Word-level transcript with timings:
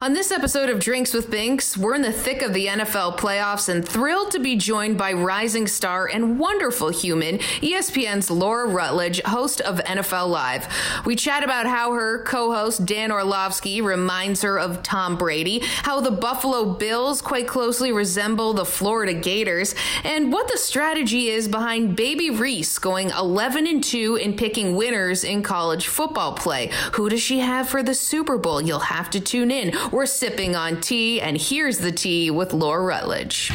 On 0.00 0.12
this 0.12 0.30
episode 0.30 0.70
of 0.70 0.78
Drinks 0.78 1.12
with 1.12 1.28
Binks, 1.28 1.76
we're 1.76 1.96
in 1.96 2.02
the 2.02 2.12
thick 2.12 2.40
of 2.40 2.54
the 2.54 2.66
NFL 2.66 3.18
playoffs 3.18 3.68
and 3.68 3.86
thrilled 3.86 4.30
to 4.30 4.38
be 4.38 4.54
joined 4.54 4.96
by 4.96 5.12
rising 5.12 5.66
star 5.66 6.06
and 6.06 6.38
wonderful 6.38 6.90
human, 6.90 7.38
ESPN's 7.38 8.30
Laura 8.30 8.68
Rutledge, 8.68 9.20
host 9.22 9.60
of 9.60 9.80
NFL 9.80 10.28
Live. 10.28 10.68
We 11.04 11.16
chat 11.16 11.42
about 11.42 11.66
how 11.66 11.94
her 11.94 12.22
co 12.22 12.52
host, 12.52 12.86
Dan 12.86 13.10
Orlovsky, 13.10 13.80
reminds 13.80 14.42
her 14.42 14.56
of 14.56 14.84
Tom 14.84 15.16
Brady, 15.16 15.62
how 15.82 16.00
the 16.00 16.12
Buffalo 16.12 16.74
Bills 16.74 17.20
quite 17.20 17.48
closely 17.48 17.90
resemble 17.90 18.52
the 18.52 18.64
Florida 18.64 19.14
Gators, 19.14 19.74
and 20.04 20.32
what 20.32 20.46
the 20.46 20.58
strategy 20.58 21.26
is 21.26 21.48
behind 21.48 21.96
Baby 21.96 22.30
Reese 22.30 22.78
going 22.78 23.10
11 23.10 23.66
and 23.66 23.82
2 23.82 24.14
in 24.14 24.36
picking 24.36 24.76
winners 24.76 25.24
in 25.24 25.42
college 25.42 25.88
football 25.88 26.34
play. 26.34 26.70
Who 26.92 27.08
does 27.08 27.20
she 27.20 27.40
have 27.40 27.68
for 27.68 27.82
the 27.82 27.96
Super 27.96 28.38
Bowl? 28.38 28.62
You'll 28.62 28.78
have 28.78 29.10
to 29.10 29.18
tune 29.18 29.50
in. 29.50 29.72
We're 29.90 30.04
sipping 30.04 30.54
on 30.54 30.82
tea, 30.82 31.20
and 31.20 31.36
here's 31.36 31.78
the 31.78 31.90
tea 31.90 32.30
with 32.30 32.52
Laura 32.52 32.82
Rutledge. 32.84 33.50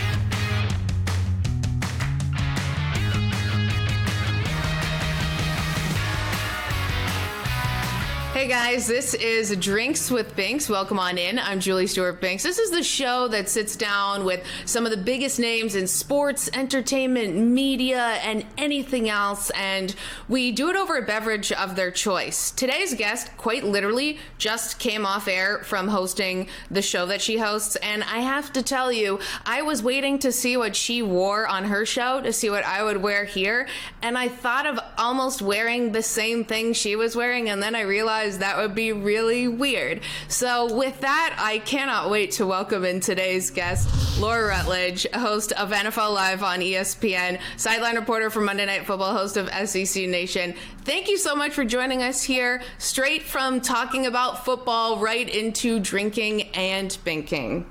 Hey 8.43 8.49
guys, 8.49 8.87
this 8.87 9.13
is 9.13 9.55
Drinks 9.55 10.11
with 10.11 10.35
Binks. 10.35 10.67
Welcome 10.67 10.99
on 10.99 11.17
in. 11.17 11.39
I'm 11.39 11.61
Julie 11.61 11.87
Stewart 11.87 12.19
Binks. 12.19 12.43
This 12.43 12.59
is 12.59 12.71
the 12.71 12.83
show 12.83 13.29
that 13.29 13.47
sits 13.47 13.77
down 13.77 14.25
with 14.25 14.45
some 14.65 14.83
of 14.83 14.91
the 14.91 14.97
biggest 14.97 15.39
names 15.39 15.75
in 15.75 15.87
sports, 15.87 16.49
entertainment, 16.53 17.37
media, 17.37 18.19
and 18.21 18.45
anything 18.57 19.07
else, 19.07 19.49
and 19.51 19.95
we 20.27 20.51
do 20.51 20.69
it 20.69 20.75
over 20.75 20.97
a 20.97 21.01
beverage 21.01 21.53
of 21.53 21.77
their 21.77 21.89
choice. 21.89 22.51
Today's 22.51 22.93
guest, 22.95 23.29
quite 23.37 23.63
literally, 23.63 24.19
just 24.37 24.77
came 24.77 25.05
off 25.05 25.29
air 25.29 25.59
from 25.59 25.87
hosting 25.87 26.49
the 26.69 26.81
show 26.81 27.05
that 27.05 27.21
she 27.21 27.37
hosts, 27.37 27.77
and 27.77 28.03
I 28.03 28.17
have 28.17 28.51
to 28.53 28.61
tell 28.61 28.91
you, 28.91 29.21
I 29.45 29.61
was 29.61 29.81
waiting 29.81 30.19
to 30.19 30.33
see 30.33 30.57
what 30.57 30.75
she 30.75 31.01
wore 31.01 31.47
on 31.47 31.63
her 31.63 31.85
show 31.85 32.19
to 32.19 32.33
see 32.33 32.49
what 32.49 32.65
I 32.65 32.83
would 32.83 32.97
wear 32.97 33.23
here, 33.23 33.69
and 34.01 34.17
I 34.17 34.27
thought 34.27 34.65
of 34.65 34.81
almost 34.97 35.41
wearing 35.41 35.93
the 35.93 36.03
same 36.03 36.43
thing 36.43 36.73
she 36.73 36.97
was 36.97 37.15
wearing, 37.15 37.47
and 37.47 37.63
then 37.63 37.73
I 37.73 37.83
realized 37.83 38.32
that 38.39 38.57
would 38.57 38.75
be 38.75 38.91
really 38.91 39.47
weird. 39.47 40.01
So, 40.27 40.73
with 40.73 40.99
that, 41.01 41.35
I 41.39 41.59
cannot 41.59 42.09
wait 42.09 42.31
to 42.33 42.45
welcome 42.45 42.85
in 42.85 42.99
today's 42.99 43.49
guest, 43.51 44.19
Laura 44.19 44.47
Rutledge, 44.47 45.07
host 45.13 45.51
of 45.53 45.71
NFL 45.71 46.13
Live 46.13 46.43
on 46.43 46.59
ESPN, 46.59 47.39
sideline 47.57 47.95
reporter 47.95 48.29
for 48.29 48.41
Monday 48.41 48.65
Night 48.65 48.85
Football, 48.85 49.13
host 49.13 49.37
of 49.37 49.49
SEC 49.67 50.07
Nation. 50.07 50.53
Thank 50.83 51.09
you 51.09 51.17
so 51.17 51.35
much 51.35 51.53
for 51.53 51.65
joining 51.65 52.01
us 52.01 52.23
here, 52.23 52.61
straight 52.77 53.23
from 53.23 53.61
talking 53.61 54.05
about 54.05 54.45
football 54.45 54.97
right 54.97 55.27
into 55.27 55.79
drinking 55.79 56.43
and 56.53 56.89
binking. 57.05 57.65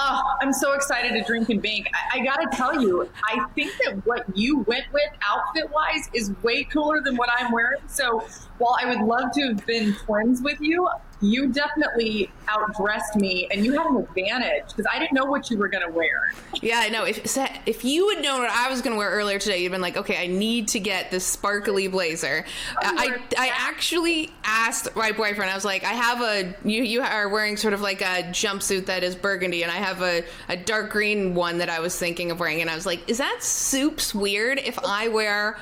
Oh, 0.00 0.22
I'm 0.40 0.52
so 0.52 0.74
excited 0.74 1.12
to 1.14 1.24
drink 1.24 1.48
and 1.48 1.60
bink. 1.60 1.90
I, 1.92 2.20
I 2.20 2.24
got 2.24 2.36
to 2.36 2.56
tell 2.56 2.80
you, 2.80 3.10
I 3.28 3.44
think 3.56 3.72
that 3.84 4.06
what 4.06 4.24
you 4.32 4.60
went 4.60 4.84
with 4.92 5.08
outfit 5.28 5.72
wise 5.72 6.08
is 6.14 6.32
way 6.44 6.62
cooler 6.62 7.00
than 7.02 7.16
what 7.16 7.28
I'm 7.36 7.50
wearing. 7.50 7.80
So 7.88 8.24
while 8.58 8.76
I 8.80 8.88
would 8.88 9.04
love 9.04 9.32
to 9.32 9.48
have 9.48 9.66
been 9.66 9.94
twins 9.94 10.40
with 10.40 10.60
you, 10.60 10.88
you 11.20 11.48
definitely 11.48 12.30
outdressed 12.46 13.16
me 13.16 13.48
and 13.50 13.64
you 13.64 13.72
had 13.72 13.86
an 13.86 13.96
advantage 13.96 14.68
because 14.68 14.86
I 14.92 14.98
didn't 14.98 15.14
know 15.14 15.24
what 15.24 15.50
you 15.50 15.58
were 15.58 15.68
going 15.68 15.84
to 15.84 15.92
wear. 15.92 16.32
Yeah, 16.62 16.78
I 16.78 16.88
know. 16.88 17.04
If 17.04 17.36
if 17.66 17.84
you 17.84 18.08
had 18.10 18.22
known 18.22 18.40
what 18.40 18.50
I 18.50 18.70
was 18.70 18.82
going 18.82 18.94
to 18.94 18.98
wear 18.98 19.10
earlier 19.10 19.38
today, 19.38 19.62
you'd 19.62 19.72
been 19.72 19.80
like, 19.80 19.96
okay, 19.96 20.16
I 20.16 20.28
need 20.28 20.68
to 20.68 20.80
get 20.80 21.10
this 21.10 21.24
sparkly 21.24 21.88
blazer. 21.88 22.44
Oh, 22.76 22.80
I, 22.82 23.18
I 23.36 23.50
actually 23.52 24.30
asked 24.44 24.94
my 24.94 25.12
boyfriend, 25.12 25.50
I 25.50 25.54
was 25.54 25.64
like, 25.64 25.84
I 25.84 25.92
have 25.92 26.20
a, 26.20 26.54
you, 26.68 26.82
you 26.82 27.02
are 27.02 27.28
wearing 27.28 27.56
sort 27.56 27.74
of 27.74 27.80
like 27.80 28.00
a 28.00 28.22
jumpsuit 28.30 28.86
that 28.86 29.02
is 29.02 29.16
burgundy, 29.16 29.62
and 29.62 29.72
I 29.72 29.76
have 29.76 30.02
a, 30.02 30.24
a 30.48 30.56
dark 30.56 30.90
green 30.90 31.34
one 31.34 31.58
that 31.58 31.68
I 31.68 31.80
was 31.80 31.98
thinking 31.98 32.30
of 32.30 32.38
wearing. 32.38 32.60
And 32.60 32.70
I 32.70 32.74
was 32.74 32.86
like, 32.86 33.08
is 33.08 33.18
that 33.18 33.42
soups 33.42 34.14
weird 34.14 34.58
if 34.58 34.78
I 34.84 35.08
wear 35.08 35.58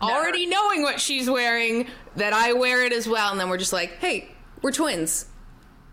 already 0.00 0.46
knowing 0.46 0.82
what 0.82 1.00
she's 1.00 1.28
wearing 1.28 1.88
that 2.16 2.32
I 2.32 2.52
wear 2.52 2.84
it 2.84 2.92
as 2.92 3.08
well? 3.08 3.32
And 3.32 3.40
then 3.40 3.48
we're 3.48 3.58
just 3.58 3.72
like, 3.72 3.98
hey, 3.98 4.28
we're 4.62 4.72
twins. 4.72 5.26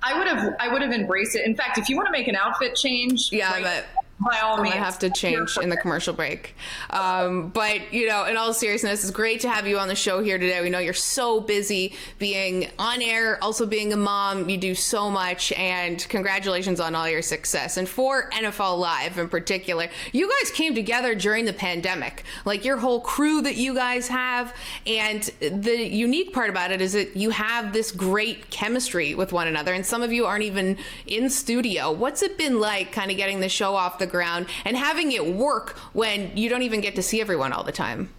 I 0.02 0.18
would 0.18 0.28
have 0.28 0.56
I 0.60 0.72
would 0.72 0.82
have 0.82 0.92
embraced 0.92 1.36
it. 1.36 1.46
In 1.46 1.56
fact, 1.56 1.78
if 1.78 1.90
you 1.90 1.98
want 1.98 2.08
to 2.08 2.12
make 2.12 2.28
an 2.28 2.36
outfit 2.36 2.76
change, 2.76 3.30
yeah, 3.32 3.52
like, 3.52 3.64
but 3.64 3.86
by 4.20 4.40
all 4.44 4.58
means, 4.58 4.76
gonna 4.76 4.86
have 4.86 5.00
to 5.00 5.10
change 5.10 5.58
in 5.62 5.70
the 5.70 5.78
commercial 5.78 6.14
break. 6.14 6.56
Um, 6.90 7.50
but 7.50 7.94
you 7.94 8.08
know, 8.08 8.26
in 8.26 8.36
all 8.36 8.54
seriousness, 8.54 9.02
it's 9.02 9.12
great 9.12 9.40
to 9.42 9.50
have 9.50 9.66
you 9.66 9.80
on 9.80 9.88
the 9.88 9.96
show 9.96 10.22
here 10.22 10.38
today. 10.38 10.62
We 10.62 10.70
know 10.70 10.80
you're 10.80 10.94
so 10.94 11.40
busy 11.40 11.94
being 12.18 12.70
on 12.78 13.02
air, 13.02 13.42
also 13.42 13.66
being 13.66 13.94
a 13.94 13.98
mom. 13.98 14.50
You 14.50 14.58
do 14.58 14.76
so 14.76 15.10
much, 15.10 15.54
and 15.54 16.06
congratulations 16.10 16.80
on 16.80 16.96
all 16.96 17.08
your 17.08 17.22
success. 17.22 17.78
And 17.78 17.88
for 17.88 18.30
NFL 18.32 18.78
Live 18.80 19.18
in 19.18 19.30
particular, 19.30 19.88
you 20.12 20.30
guys 20.40 20.52
came 20.52 20.76
together 20.76 21.16
during 21.16 21.46
the 21.46 21.54
pandemic, 21.54 22.24
like 22.44 22.66
your 22.66 22.78
whole 22.78 23.00
crew 23.00 23.42
that 23.42 23.56
you 23.56 23.74
guys 23.74 24.10
have. 24.10 24.54
And 24.86 25.24
the 25.40 25.88
unique 25.88 26.34
part 26.34 26.50
about 26.50 26.72
it 26.72 26.82
is 26.82 26.94
that 26.94 27.16
you 27.16 27.30
have 27.30 27.72
this 27.72 27.92
great 27.92 28.50
chemistry 28.50 29.16
with 29.16 29.32
one 29.32 29.48
another, 29.48 29.74
and 29.74 29.86
some 29.86 30.02
of 30.04 30.12
you 30.12 30.26
aren't 30.26 30.44
even 30.44 30.78
in 31.08 31.30
studio. 31.30 31.92
What's 31.92 32.22
it 32.22 32.38
been 32.38 32.60
like, 32.60 32.92
kind 32.92 33.12
of 33.12 33.18
getting 33.18 33.40
the 33.40 33.50
show 33.50 33.76
off 33.76 33.98
the 33.98 34.09
ground 34.10 34.48
and 34.66 34.76
having 34.76 35.12
it 35.12 35.26
work 35.26 35.78
when 35.94 36.36
you 36.36 36.50
don't 36.50 36.64
even 36.64 36.82
get 36.82 36.96
to 36.96 37.04
see 37.04 37.22
everyone 37.22 37.54
all 37.54 37.64
the 37.64 37.72
time. 37.72 38.10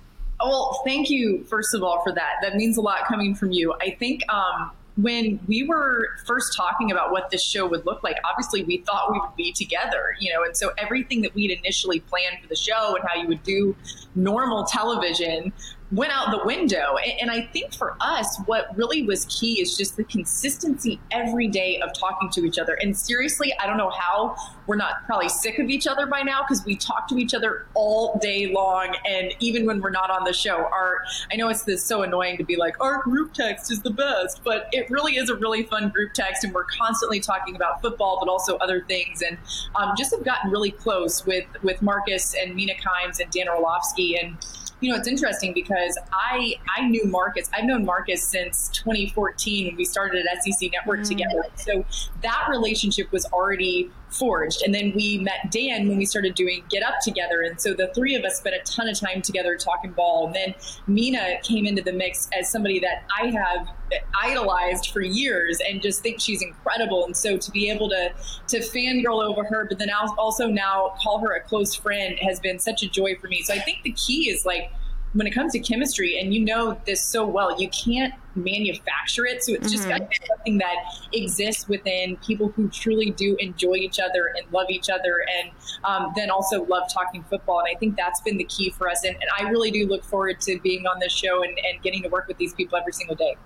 Well, 0.43 0.81
thank 0.87 1.11
you, 1.11 1.45
first 1.45 1.75
of 1.75 1.83
all, 1.83 2.03
for 2.03 2.13
that. 2.13 2.37
That 2.43 2.57
means 2.57 2.79
a 2.79 2.81
lot 2.81 3.07
coming 3.07 3.35
from 3.35 3.53
you. 3.53 3.75
I 3.81 3.91
think 3.99 4.23
um, 4.33 4.71
when 4.97 5.39
we 5.47 5.65
were 5.65 6.09
first 6.27 6.57
talking 6.57 6.91
about 6.91 7.13
what 7.13 7.31
this 7.31 7.45
show 7.45 7.67
would 7.67 7.85
look 7.87 8.03
like, 8.03 8.17
obviously 8.25 8.65
we 8.65 8.79
thought 8.79 9.13
we 9.13 9.19
would 9.19 9.37
be 9.37 9.53
together, 9.53 10.17
you 10.19 10.33
know, 10.33 10.43
and 10.45 10.57
so 10.57 10.71
everything 10.79 11.23
that 11.23 11.35
we'd 11.35 11.51
initially 11.51 12.01
planned 12.01 12.39
for 12.41 12.49
the 12.49 12.57
show 12.57 12.97
and 12.97 13.05
how 13.07 13.21
you 13.21 13.29
would 13.29 13.43
do 13.43 13.77
normal 14.15 14.65
television 14.65 15.53
went 15.93 16.13
out 16.13 16.31
the 16.31 16.45
window. 16.45 16.97
And 17.21 17.31
I 17.31 17.43
think 17.43 17.75
for 17.75 17.97
us, 18.01 18.39
what 18.47 18.77
really 18.77 19.03
was 19.03 19.25
key 19.27 19.61
is 19.61 19.77
just 19.77 19.97
the 19.97 20.05
consistency 20.05 21.01
every 21.11 21.49
day 21.49 21.81
of 21.81 21.93
talking 21.93 22.31
to 22.31 22.45
each 22.45 22.59
other. 22.59 22.75
And 22.75 22.97
seriously, 22.97 23.53
I 23.59 23.67
don't 23.67 23.77
know 23.77 23.91
how 23.91 24.37
we're 24.67 24.77
not 24.77 25.05
probably 25.07 25.29
sick 25.29 25.59
of 25.59 25.69
each 25.69 25.89
other 25.89 26.07
by 26.07 26.23
now 26.23 26.43
because 26.43 26.65
we 26.65 26.77
talk 26.77 27.09
to 27.09 27.17
each 27.17 27.35
other 27.35 27.67
all 27.75 28.19
day 28.19 28.53
long. 28.53 28.95
And 29.05 29.35
even 29.41 29.67
when 29.67 29.81
we're 29.81 29.91
not 29.91 30.11
on 30.11 30.25
the 30.25 30.33
show, 30.33 30.57
our 30.57 31.03
I 31.33 31.37
know 31.37 31.49
it's 31.49 31.65
this 31.65 31.85
so 31.85 32.03
annoying 32.03 32.37
to 32.37 32.45
be 32.45 32.57
like, 32.57 32.81
our 32.81 33.03
group 33.03 33.35
text 33.35 33.73
is 33.73 33.83
the 33.83 33.91
best, 33.91 34.43
but 34.45 34.69
it 34.73 34.89
really 34.91 35.17
is 35.17 35.29
a 35.29 35.35
really 35.35 35.65
fun 35.65 35.89
group 35.89 36.13
text. 36.15 36.45
And 36.45 36.55
we're 36.55 36.65
constantly 36.65 37.19
talking 37.19 37.57
about 37.57 37.83
football, 37.83 38.19
but 38.21 38.31
also 38.31 38.57
other 38.59 38.85
things. 38.87 39.23
And 39.23 39.39
um, 39.75 39.95
just 39.99 40.13
have 40.15 40.25
gotten 40.25 40.51
really 40.51 40.71
close 40.71 41.27
with, 41.27 41.47
with 41.63 41.83
Marcus 41.83 42.35
and 42.41 42.55
Mina 42.55 42.75
Kimes 42.75 43.19
and 43.21 43.31
Dan 43.33 43.49
Orlovsky. 43.49 44.17
And 44.17 44.37
you 44.81 44.91
know, 44.91 44.97
it's 44.97 45.09
interesting 45.09 45.53
because 45.53 45.99
I 46.13 46.55
I 46.77 46.89
knew 46.89 47.05
Marcus. 47.05 47.51
I've 47.53 47.65
known 47.65 47.85
Marcus 47.85 48.23
since 48.23 48.69
2014 48.71 49.67
when 49.67 49.77
we 49.77 49.85
started 49.85 50.27
at 50.27 50.43
SEC 50.43 50.71
Network 50.73 51.01
mm-hmm. 51.01 51.09
together. 51.09 51.45
So 51.57 51.85
that 52.23 52.47
relationship 52.49 53.13
was 53.13 53.27
already 53.27 53.91
forged. 54.11 54.63
And 54.63 54.75
then 54.75 54.93
we 54.95 55.19
met 55.19 55.51
Dan 55.51 55.89
when 55.89 55.97
we 55.97 56.05
started 56.05 56.35
doing 56.35 56.65
Get 56.69 56.83
Up 56.83 56.95
together. 57.03 57.43
And 57.43 57.61
so 57.61 57.75
the 57.75 57.91
three 57.95 58.15
of 58.15 58.25
us 58.25 58.39
spent 58.39 58.57
a 58.57 58.61
ton 58.71 58.89
of 58.89 58.99
time 58.99 59.23
together 59.23 59.57
talking 59.57 59.93
ball. 59.93 60.27
And 60.27 60.35
then 60.35 60.55
Mina 60.87 61.41
came 61.43 61.67
into 61.67 61.83
the 61.83 61.93
mix 61.93 62.29
as 62.39 62.51
somebody 62.51 62.81
that 62.81 63.05
I 63.21 63.29
have 63.29 63.69
idolized 64.23 64.91
for 64.91 65.03
years 65.03 65.61
and 65.69 65.83
just 65.83 66.03
think 66.03 66.21
she's 66.21 66.43
incredible. 66.43 67.05
And 67.05 67.17
so 67.17 67.37
to 67.37 67.51
be 67.51 67.71
able 67.71 67.89
to 67.91 68.13
to 68.49 68.59
fangirl 68.59 69.23
over 69.23 69.45
her, 69.45 69.67
but 69.69 69.79
then 69.79 69.91
also 69.91 70.47
now 70.49 70.95
call 71.03 71.19
her 71.21 71.35
a 71.35 71.41
close 71.41 71.75
friend 71.75 72.19
has 72.21 72.41
been 72.41 72.59
such 72.59 72.83
a 72.83 72.89
joy 72.89 73.17
for 73.17 73.29
me. 73.29 73.43
So 73.43 73.55
I 73.55 73.59
think 73.59 73.83
the 73.83 73.93
key 73.93 74.31
is 74.31 74.45
like 74.45 74.71
when 75.13 75.27
it 75.27 75.33
comes 75.33 75.53
to 75.53 75.59
chemistry, 75.59 76.21
and 76.21 76.33
you 76.33 76.45
know 76.45 76.81
this 76.87 77.03
so 77.03 77.27
well, 77.27 77.61
you 77.61 77.69
can't 77.69 78.15
manufacture 78.35 79.27
it. 79.27 79.43
So 79.43 79.53
it's 79.53 79.67
mm-hmm. 79.67 79.77
just 79.77 79.89
got 79.89 79.99
to 79.99 80.07
be 80.07 80.27
something 80.29 80.59
that 80.59 80.77
exists 81.13 81.69
within 81.69 82.17
people 82.19 82.49
who 82.51 82.69
truly 82.69 83.11
do 83.11 83.37
enjoy 83.39 83.75
each 83.75 83.99
other 83.99 84.33
and 84.37 84.51
love 84.53 84.71
each 84.71 84.91
other, 84.91 85.25
and 85.41 85.51
um, 85.85 86.13
then 86.17 86.31
also 86.31 86.65
love 86.65 86.85
talking 86.93 87.23
football. 87.25 87.61
And 87.61 87.69
I 87.75 87.79
think 87.79 87.97
that's 87.97 88.21
been 88.21 88.37
the 88.37 88.45
key 88.45 88.71
for 88.71 88.89
us. 88.89 89.05
And, 89.05 89.17
and 89.17 89.31
I 89.39 89.51
really 89.51 89.71
do 89.71 89.87
look 89.87 90.05
forward 90.05 90.41
to 90.43 90.59
being 90.61 90.87
on 90.87 90.99
this 91.01 91.13
show 91.13 91.43
and, 91.43 91.59
and 91.71 91.83
getting 91.83 92.03
to 92.03 92.09
work 92.09 92.29
with 92.29 92.39
these 92.39 92.55
people 92.55 92.79
every 92.79 92.93
single 92.93 93.17
day. 93.17 93.37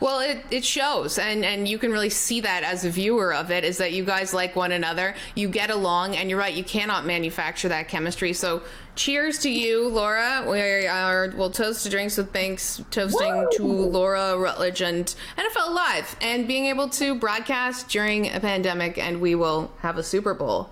Well, 0.00 0.20
it, 0.20 0.44
it 0.50 0.64
shows, 0.64 1.18
and, 1.18 1.44
and 1.44 1.66
you 1.66 1.78
can 1.78 1.90
really 1.90 2.10
see 2.10 2.40
that 2.40 2.62
as 2.62 2.84
a 2.84 2.90
viewer 2.90 3.34
of 3.34 3.50
it, 3.50 3.64
is 3.64 3.78
that 3.78 3.92
you 3.92 4.04
guys 4.04 4.32
like 4.32 4.56
one 4.56 4.72
another, 4.72 5.14
you 5.34 5.48
get 5.48 5.70
along, 5.70 6.16
and 6.16 6.30
you're 6.30 6.38
right, 6.38 6.54
you 6.54 6.64
cannot 6.64 7.04
manufacture 7.04 7.68
that 7.68 7.88
chemistry. 7.88 8.32
So, 8.32 8.62
cheers 8.94 9.38
to 9.40 9.50
you, 9.50 9.88
Laura. 9.88 10.44
We 10.48 10.86
are, 10.86 11.32
we'll 11.36 11.50
toast 11.50 11.84
to 11.84 11.90
Drinks 11.90 12.16
with 12.16 12.32
Binks, 12.32 12.82
toasting 12.90 13.34
Woo! 13.34 13.48
to 13.56 13.64
Laura 13.64 14.38
Rutledge 14.38 14.82
and 14.82 15.14
NFL 15.36 15.74
Live, 15.74 16.16
and 16.20 16.46
being 16.46 16.66
able 16.66 16.88
to 16.90 17.14
broadcast 17.14 17.88
during 17.88 18.32
a 18.32 18.40
pandemic, 18.40 18.98
and 18.98 19.20
we 19.20 19.34
will 19.34 19.72
have 19.80 19.98
a 19.98 20.02
Super 20.02 20.34
Bowl. 20.34 20.70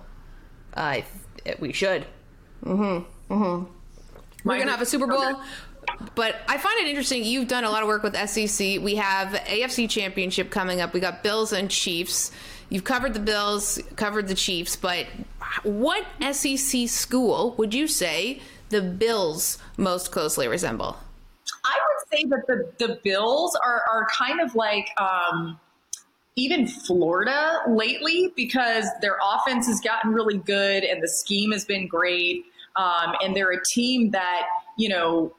I 0.75 1.05
uh, 1.45 1.53
we 1.59 1.73
should. 1.73 2.05
Mm-hmm. 2.63 3.33
Mm-hmm. 3.33 3.71
We're 4.47 4.59
gonna 4.59 4.71
have 4.71 4.81
a 4.81 4.85
Super 4.85 5.07
Bowl 5.07 5.41
but 6.15 6.35
I 6.47 6.57
find 6.57 6.79
it 6.79 6.87
interesting. 6.87 7.23
You've 7.23 7.47
done 7.47 7.63
a 7.63 7.69
lot 7.69 7.83
of 7.83 7.87
work 7.87 8.03
with 8.03 8.15
SEC. 8.15 8.81
We 8.81 8.95
have 8.95 9.29
AFC 9.29 9.89
Championship 9.89 10.49
coming 10.49 10.81
up. 10.81 10.93
We 10.93 10.99
got 10.99 11.23
Bills 11.23 11.53
and 11.53 11.69
Chiefs. 11.69 12.31
You've 12.69 12.83
covered 12.83 13.13
the 13.13 13.19
Bills, 13.19 13.79
covered 13.95 14.27
the 14.27 14.35
Chiefs, 14.35 14.75
but 14.75 15.05
what 15.63 16.05
SEC 16.31 16.89
school 16.89 17.55
would 17.57 17.73
you 17.73 17.87
say 17.87 18.41
the 18.69 18.81
Bills 18.81 19.57
most 19.77 20.11
closely 20.11 20.47
resemble? 20.47 20.97
I 21.63 21.77
would 21.87 22.17
say 22.17 22.25
that 22.25 22.47
the, 22.47 22.87
the 22.87 22.99
Bills 23.03 23.57
are, 23.63 23.83
are 23.91 24.07
kind 24.11 24.41
of 24.41 24.53
like 24.55 24.89
um, 24.99 25.59
even 26.35 26.67
Florida 26.67 27.61
lately 27.69 28.31
because 28.35 28.85
their 29.01 29.17
offense 29.23 29.67
has 29.67 29.79
gotten 29.79 30.11
really 30.11 30.37
good 30.37 30.83
and 30.83 31.01
the 31.01 31.07
scheme 31.07 31.51
has 31.51 31.63
been 31.63 31.87
great. 31.87 32.45
Um, 32.75 33.15
and 33.23 33.35
they're 33.35 33.51
a 33.51 33.63
team 33.73 34.11
that, 34.11 34.43
you 34.77 34.89
know, 34.89 35.33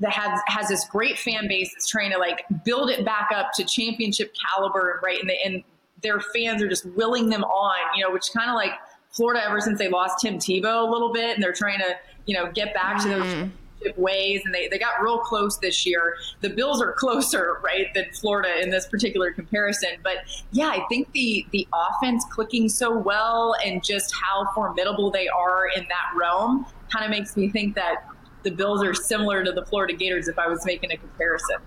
that 0.00 0.12
has 0.12 0.40
has 0.46 0.68
this 0.68 0.84
great 0.86 1.18
fan 1.18 1.48
base 1.48 1.72
that's 1.72 1.88
trying 1.88 2.10
to 2.10 2.18
like 2.18 2.44
build 2.64 2.90
it 2.90 3.04
back 3.04 3.30
up 3.34 3.50
to 3.54 3.64
championship 3.64 4.32
caliber, 4.48 5.00
right? 5.02 5.20
And, 5.20 5.28
the, 5.28 5.44
and 5.44 5.64
their 6.02 6.20
fans 6.20 6.62
are 6.62 6.68
just 6.68 6.86
willing 6.86 7.28
them 7.28 7.44
on, 7.44 7.76
you 7.96 8.04
know, 8.04 8.12
which 8.12 8.30
kind 8.34 8.48
of 8.48 8.54
like 8.54 8.72
Florida 9.10 9.44
ever 9.44 9.60
since 9.60 9.78
they 9.78 9.88
lost 9.88 10.20
Tim 10.20 10.38
Tebow 10.38 10.88
a 10.88 10.90
little 10.90 11.12
bit, 11.12 11.34
and 11.34 11.42
they're 11.42 11.52
trying 11.52 11.78
to 11.80 11.96
you 12.26 12.34
know 12.34 12.50
get 12.52 12.74
back 12.74 12.98
mm. 12.98 13.02
to 13.02 13.08
those 13.08 13.34
mm-hmm. 13.34 14.00
ways, 14.00 14.42
and 14.44 14.54
they 14.54 14.68
they 14.68 14.78
got 14.78 15.02
real 15.02 15.18
close 15.18 15.58
this 15.58 15.84
year. 15.84 16.16
The 16.40 16.50
Bills 16.50 16.80
are 16.80 16.92
closer, 16.92 17.58
right, 17.62 17.92
than 17.94 18.06
Florida 18.12 18.62
in 18.62 18.70
this 18.70 18.86
particular 18.86 19.32
comparison. 19.32 19.90
But 20.02 20.18
yeah, 20.52 20.68
I 20.68 20.84
think 20.88 21.10
the 21.12 21.44
the 21.50 21.66
offense 21.74 22.24
clicking 22.30 22.68
so 22.68 22.96
well 22.96 23.56
and 23.64 23.82
just 23.82 24.14
how 24.14 24.46
formidable 24.54 25.10
they 25.10 25.28
are 25.28 25.66
in 25.74 25.82
that 25.88 26.16
realm 26.16 26.66
kind 26.92 27.04
of 27.04 27.10
makes 27.10 27.36
me 27.36 27.48
think 27.48 27.74
that 27.74 28.04
the 28.42 28.50
Bills 28.50 28.82
are 28.82 28.94
similar 28.94 29.44
to 29.44 29.52
the 29.52 29.64
Florida 29.64 29.94
Gators 29.94 30.28
if 30.28 30.38
I 30.38 30.48
was 30.48 30.64
making 30.64 30.92
a 30.92 30.96
comparison. 30.96 31.58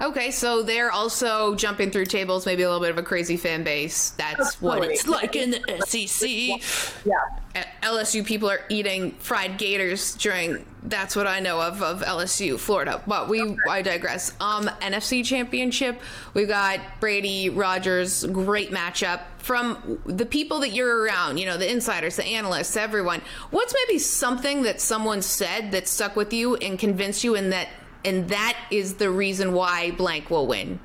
Okay, 0.00 0.30
so 0.30 0.62
they're 0.62 0.90
also 0.90 1.54
jumping 1.54 1.90
through 1.90 2.06
tables, 2.06 2.46
maybe 2.46 2.62
a 2.62 2.66
little 2.66 2.80
bit 2.80 2.90
of 2.90 2.98
a 2.98 3.02
crazy 3.02 3.36
fan 3.36 3.62
base. 3.62 4.10
That's 4.10 4.60
what 4.60 4.82
it's 4.84 5.06
like 5.06 5.36
in 5.36 5.50
the 5.50 5.82
SEC. 5.86 7.04
Yeah. 7.04 7.64
LSU 7.82 8.24
people 8.24 8.50
are 8.50 8.60
eating 8.70 9.12
fried 9.12 9.58
gators 9.58 10.14
during 10.14 10.64
that's 10.84 11.14
what 11.14 11.26
I 11.26 11.40
know 11.40 11.60
of 11.60 11.82
of 11.82 12.00
LSU, 12.00 12.58
Florida. 12.58 13.02
But 13.06 13.28
we 13.28 13.56
I 13.68 13.82
digress. 13.82 14.32
Um 14.40 14.68
NFC 14.80 15.24
championship, 15.24 16.00
we've 16.32 16.48
got 16.48 16.80
Brady, 16.98 17.50
Rodgers, 17.50 18.24
great 18.24 18.70
matchup 18.70 19.20
from 19.38 20.00
the 20.06 20.24
people 20.24 20.60
that 20.60 20.70
you're 20.70 21.02
around, 21.02 21.38
you 21.38 21.46
know, 21.46 21.58
the 21.58 21.70
insiders, 21.70 22.16
the 22.16 22.24
analysts, 22.24 22.76
everyone. 22.76 23.20
What's 23.50 23.74
maybe 23.86 23.98
something 23.98 24.62
that 24.62 24.80
someone 24.80 25.20
said 25.20 25.72
that 25.72 25.86
stuck 25.86 26.16
with 26.16 26.32
you 26.32 26.56
and 26.56 26.78
convinced 26.78 27.22
you 27.24 27.34
and 27.34 27.52
that 27.52 27.68
and 28.04 28.28
that 28.28 28.56
is 28.70 28.94
the 28.94 29.10
reason 29.10 29.52
why 29.52 29.90
blank 29.92 30.30
will 30.30 30.46
win. 30.46 30.80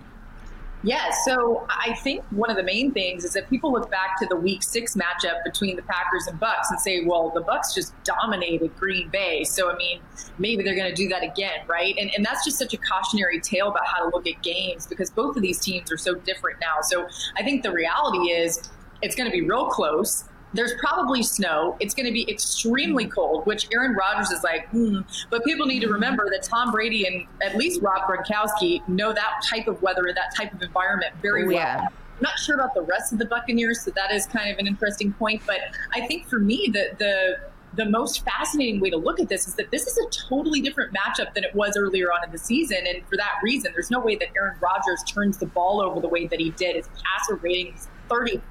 Yeah, 0.83 1.09
so 1.25 1.65
I 1.69 1.95
think 1.95 2.23
one 2.29 2.51
of 2.51 2.55
the 2.55 2.63
main 2.63 2.91
things 2.91 3.25
is 3.25 3.33
that 3.33 3.49
people 3.49 3.71
look 3.71 3.89
back 3.89 4.19
to 4.19 4.27
the 4.27 4.35
Week 4.35 4.61
Six 4.61 4.95
matchup 4.95 5.43
between 5.43 5.75
the 5.75 5.81
Packers 5.81 6.27
and 6.27 6.39
Bucs 6.39 6.69
and 6.69 6.79
say, 6.79 7.03
"Well, 7.03 7.31
the 7.33 7.41
Bucs 7.41 7.73
just 7.73 7.93
dominated 8.03 8.75
Green 8.77 9.09
Bay, 9.09 9.43
so 9.43 9.71
I 9.71 9.75
mean, 9.75 9.99
maybe 10.37 10.63
they're 10.63 10.75
going 10.75 10.89
to 10.89 10.95
do 10.95 11.09
that 11.09 11.23
again, 11.23 11.61
right?" 11.67 11.95
And 11.97 12.11
and 12.15 12.23
that's 12.23 12.45
just 12.45 12.59
such 12.59 12.75
a 12.75 12.77
cautionary 12.77 13.39
tale 13.41 13.69
about 13.69 13.87
how 13.87 14.07
to 14.07 14.15
look 14.15 14.27
at 14.27 14.41
games 14.43 14.85
because 14.85 15.09
both 15.09 15.35
of 15.35 15.41
these 15.41 15.59
teams 15.59 15.91
are 15.91 15.97
so 15.97 16.13
different 16.13 16.59
now. 16.61 16.81
So 16.83 17.07
I 17.35 17.43
think 17.43 17.63
the 17.63 17.71
reality 17.71 18.31
is 18.31 18.69
it's 19.01 19.15
going 19.15 19.29
to 19.29 19.33
be 19.35 19.41
real 19.41 19.67
close 19.67 20.25
there's 20.53 20.73
probably 20.75 21.23
snow. 21.23 21.75
It's 21.79 21.93
going 21.93 22.05
to 22.05 22.11
be 22.11 22.29
extremely 22.29 23.05
mm. 23.05 23.11
cold, 23.11 23.45
which 23.45 23.67
Aaron 23.73 23.93
Rodgers 23.93 24.31
is 24.31 24.43
like, 24.43 24.67
hmm. 24.69 24.99
But 25.29 25.43
people 25.43 25.65
need 25.65 25.81
to 25.81 25.89
remember 25.89 26.29
that 26.31 26.43
Tom 26.43 26.71
Brady 26.71 27.05
and 27.05 27.27
at 27.41 27.57
least 27.57 27.81
Rob 27.81 28.07
Gronkowski 28.07 28.87
know 28.87 29.13
that 29.13 29.41
type 29.45 29.67
of 29.67 29.81
weather 29.81 30.03
that 30.07 30.35
type 30.35 30.53
of 30.53 30.61
environment 30.61 31.13
very 31.21 31.45
well. 31.45 31.55
Yeah. 31.55 31.87
I'm 31.87 32.23
not 32.23 32.39
sure 32.39 32.55
about 32.55 32.73
the 32.73 32.81
rest 32.81 33.13
of 33.13 33.19
the 33.19 33.25
Buccaneers, 33.25 33.81
so 33.81 33.91
that 33.91 34.11
is 34.11 34.25
kind 34.25 34.51
of 34.51 34.57
an 34.57 34.65
interesting 34.65 35.13
point. 35.13 35.41
But 35.45 35.59
I 35.93 36.07
think 36.07 36.27
for 36.27 36.39
me, 36.39 36.69
the 36.73 36.95
the 36.97 37.37
the 37.73 37.85
most 37.85 38.25
fascinating 38.25 38.79
way 38.79 38.89
to 38.89 38.97
look 38.97 39.19
at 39.19 39.29
this 39.29 39.47
is 39.47 39.53
that 39.55 39.69
this 39.69 39.85
is 39.85 39.97
a 39.97 40.09
totally 40.27 40.61
different 40.61 40.95
matchup 40.95 41.33
than 41.35 41.43
it 41.43 41.53
was 41.53 41.77
earlier 41.77 42.11
on 42.11 42.23
in 42.23 42.31
the 42.31 42.37
season. 42.37 42.79
And 42.87 43.05
for 43.07 43.17
that 43.17 43.33
reason, 43.43 43.71
there's 43.73 43.91
no 43.91 43.99
way 43.99 44.15
that 44.15 44.29
Aaron 44.35 44.57
Rodgers 44.59 45.03
turns 45.03 45.37
the 45.37 45.45
ball 45.45 45.81
over 45.81 45.99
the 45.99 46.07
way 46.07 46.25
that 46.25 46.39
he 46.39 46.49
did. 46.51 46.75
His 46.75 46.89
passer 47.03 47.35
ratings 47.35 47.87
35. 48.09 48.41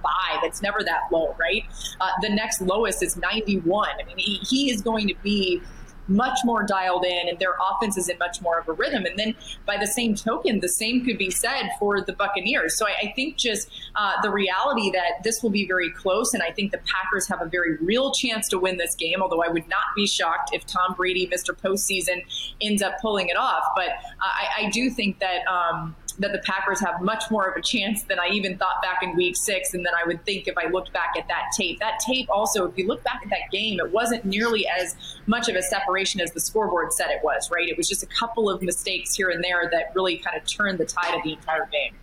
It's 0.42 0.62
never 0.62 0.82
that 0.84 1.02
low, 1.12 1.34
right? 1.38 1.64
Uh, 2.00 2.10
the 2.22 2.30
next 2.30 2.60
lowest 2.60 3.02
is 3.02 3.16
91. 3.16 3.88
I 3.88 4.04
mean, 4.04 4.18
he, 4.18 4.36
he 4.36 4.70
is 4.70 4.82
going 4.82 5.08
to 5.08 5.14
be 5.22 5.62
much 6.08 6.38
more 6.44 6.62
dialed 6.62 7.04
in 7.04 7.28
and 7.28 7.38
their 7.38 7.54
offense 7.70 7.96
is 7.96 8.08
in 8.08 8.18
much 8.18 8.40
more 8.40 8.58
of 8.58 8.68
a 8.68 8.72
rhythm. 8.72 9.04
And 9.04 9.18
then 9.18 9.34
by 9.64 9.76
the 9.76 9.86
same 9.86 10.14
token, 10.14 10.60
the 10.60 10.68
same 10.68 11.04
could 11.04 11.18
be 11.18 11.30
said 11.30 11.70
for 11.78 12.00
the 12.00 12.12
Buccaneers. 12.12 12.76
So 12.78 12.86
I, 12.86 13.08
I 13.08 13.12
think 13.14 13.36
just 13.36 13.68
uh, 13.94 14.12
the 14.22 14.30
reality 14.30 14.90
that 14.92 15.22
this 15.24 15.42
will 15.42 15.50
be 15.50 15.66
very 15.66 15.90
close, 15.90 16.34
and 16.34 16.42
I 16.42 16.50
think 16.50 16.72
the 16.72 16.78
Packers 16.78 17.26
have 17.28 17.42
a 17.42 17.46
very 17.46 17.76
real 17.78 18.12
chance 18.12 18.48
to 18.50 18.58
win 18.58 18.76
this 18.76 18.94
game, 18.94 19.20
although 19.20 19.42
I 19.42 19.48
would 19.48 19.68
not 19.68 19.84
be 19.94 20.06
shocked 20.06 20.50
if 20.52 20.66
Tom 20.66 20.94
Brady, 20.96 21.26
Mr. 21.26 21.56
Postseason, 21.56 22.22
ends 22.60 22.82
up 22.82 23.00
pulling 23.00 23.28
it 23.28 23.36
off. 23.36 23.64
But 23.74 23.88
I, 24.20 24.66
I 24.66 24.70
do 24.70 24.90
think 24.90 25.18
that. 25.20 25.46
Um, 25.46 25.96
that 26.18 26.32
the 26.32 26.38
Packers 26.38 26.80
have 26.80 27.00
much 27.00 27.24
more 27.30 27.48
of 27.48 27.56
a 27.56 27.62
chance 27.62 28.02
than 28.04 28.18
I 28.18 28.28
even 28.28 28.56
thought 28.56 28.82
back 28.82 29.02
in 29.02 29.14
week 29.16 29.36
six. 29.36 29.74
And 29.74 29.84
then 29.84 29.92
I 29.94 30.06
would 30.06 30.24
think 30.24 30.48
if 30.48 30.56
I 30.56 30.66
looked 30.68 30.92
back 30.92 31.14
at 31.18 31.28
that 31.28 31.52
tape. 31.56 31.78
That 31.80 32.00
tape 32.06 32.28
also, 32.30 32.66
if 32.66 32.76
you 32.78 32.86
look 32.86 33.02
back 33.04 33.20
at 33.22 33.30
that 33.30 33.50
game, 33.52 33.78
it 33.80 33.92
wasn't 33.92 34.24
nearly 34.24 34.66
as 34.66 34.96
much 35.26 35.48
of 35.48 35.56
a 35.56 35.62
separation 35.62 36.20
as 36.20 36.32
the 36.32 36.40
scoreboard 36.40 36.92
said 36.92 37.10
it 37.10 37.22
was, 37.22 37.50
right? 37.50 37.68
It 37.68 37.76
was 37.76 37.88
just 37.88 38.02
a 38.02 38.06
couple 38.06 38.48
of 38.48 38.62
mistakes 38.62 39.14
here 39.14 39.30
and 39.30 39.42
there 39.42 39.68
that 39.70 39.92
really 39.94 40.16
kind 40.18 40.36
of 40.36 40.46
turned 40.46 40.78
the 40.78 40.86
tide 40.86 41.14
of 41.14 41.22
the 41.22 41.32
entire 41.32 41.66
game. 41.66 41.94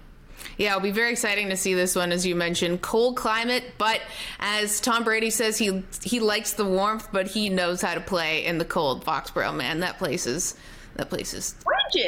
Yeah, 0.57 0.71
it'll 0.71 0.81
be 0.81 0.91
very 0.91 1.11
exciting 1.11 1.49
to 1.49 1.57
see 1.57 1.73
this 1.73 1.95
one, 1.95 2.11
as 2.11 2.25
you 2.25 2.35
mentioned. 2.35 2.81
Cold 2.81 3.15
climate, 3.15 3.63
but 3.77 4.01
as 4.39 4.79
Tom 4.81 5.03
Brady 5.03 5.29
says, 5.29 5.57
he 5.57 5.83
he 6.03 6.19
likes 6.19 6.53
the 6.53 6.65
warmth, 6.65 7.07
but 7.11 7.27
he 7.27 7.49
knows 7.49 7.81
how 7.81 7.93
to 7.93 8.01
play 8.01 8.45
in 8.45 8.57
the 8.57 8.65
cold. 8.65 9.05
Foxborough, 9.05 9.55
man, 9.55 9.79
that 9.79 9.97
place 9.97 10.27
is 10.27 10.55
that 10.95 11.09
place 11.09 11.33
is 11.33 11.55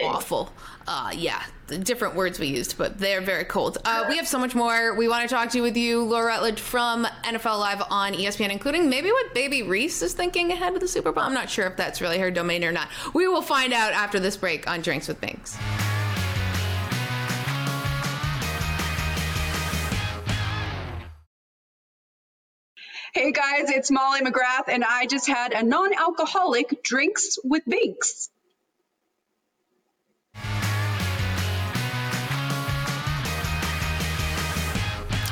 awful. 0.03 0.51
Uh, 0.87 1.11
yeah, 1.15 1.43
the 1.67 1.77
different 1.77 2.15
words 2.15 2.39
we 2.39 2.47
used, 2.47 2.77
but 2.77 2.99
they're 2.99 3.21
very 3.21 3.43
cold. 3.43 3.77
Uh, 3.85 4.05
we 4.07 4.17
have 4.17 4.27
so 4.27 4.37
much 4.37 4.53
more 4.53 4.93
we 4.93 5.07
want 5.07 5.27
to 5.27 5.33
talk 5.33 5.49
to 5.49 5.57
you 5.57 5.63
with 5.63 5.77
you, 5.77 6.03
Laura 6.03 6.27
Rutledge 6.27 6.59
from 6.59 7.05
NFL 7.23 7.59
Live 7.59 7.81
on 7.89 8.13
ESPN, 8.13 8.51
including 8.51 8.89
maybe 8.89 9.11
what 9.11 9.33
Baby 9.33 9.63
Reese 9.63 10.01
is 10.01 10.13
thinking 10.13 10.51
ahead 10.51 10.73
of 10.73 10.79
the 10.79 10.87
Super 10.87 11.11
Bowl. 11.11 11.23
I'm 11.23 11.33
not 11.33 11.49
sure 11.49 11.65
if 11.65 11.75
that's 11.75 12.01
really 12.01 12.19
her 12.19 12.29
domain 12.29 12.63
or 12.63 12.71
not. 12.71 12.89
We 13.13 13.27
will 13.27 13.41
find 13.41 13.73
out 13.73 13.93
after 13.93 14.19
this 14.19 14.37
break 14.37 14.69
on 14.69 14.81
Drinks 14.81 15.07
with 15.07 15.19
Binks. 15.21 15.57
Hey 23.15 23.31
guys, 23.31 23.69
it's 23.69 23.89
Molly 23.89 24.19
McGrath, 24.19 24.67
and 24.67 24.83
I 24.83 25.05
just 25.05 25.25
had 25.25 25.53
a 25.53 25.63
non 25.63 25.93
alcoholic 25.93 26.83
drinks 26.83 27.39
with 27.45 27.63
Binks. 27.65 28.29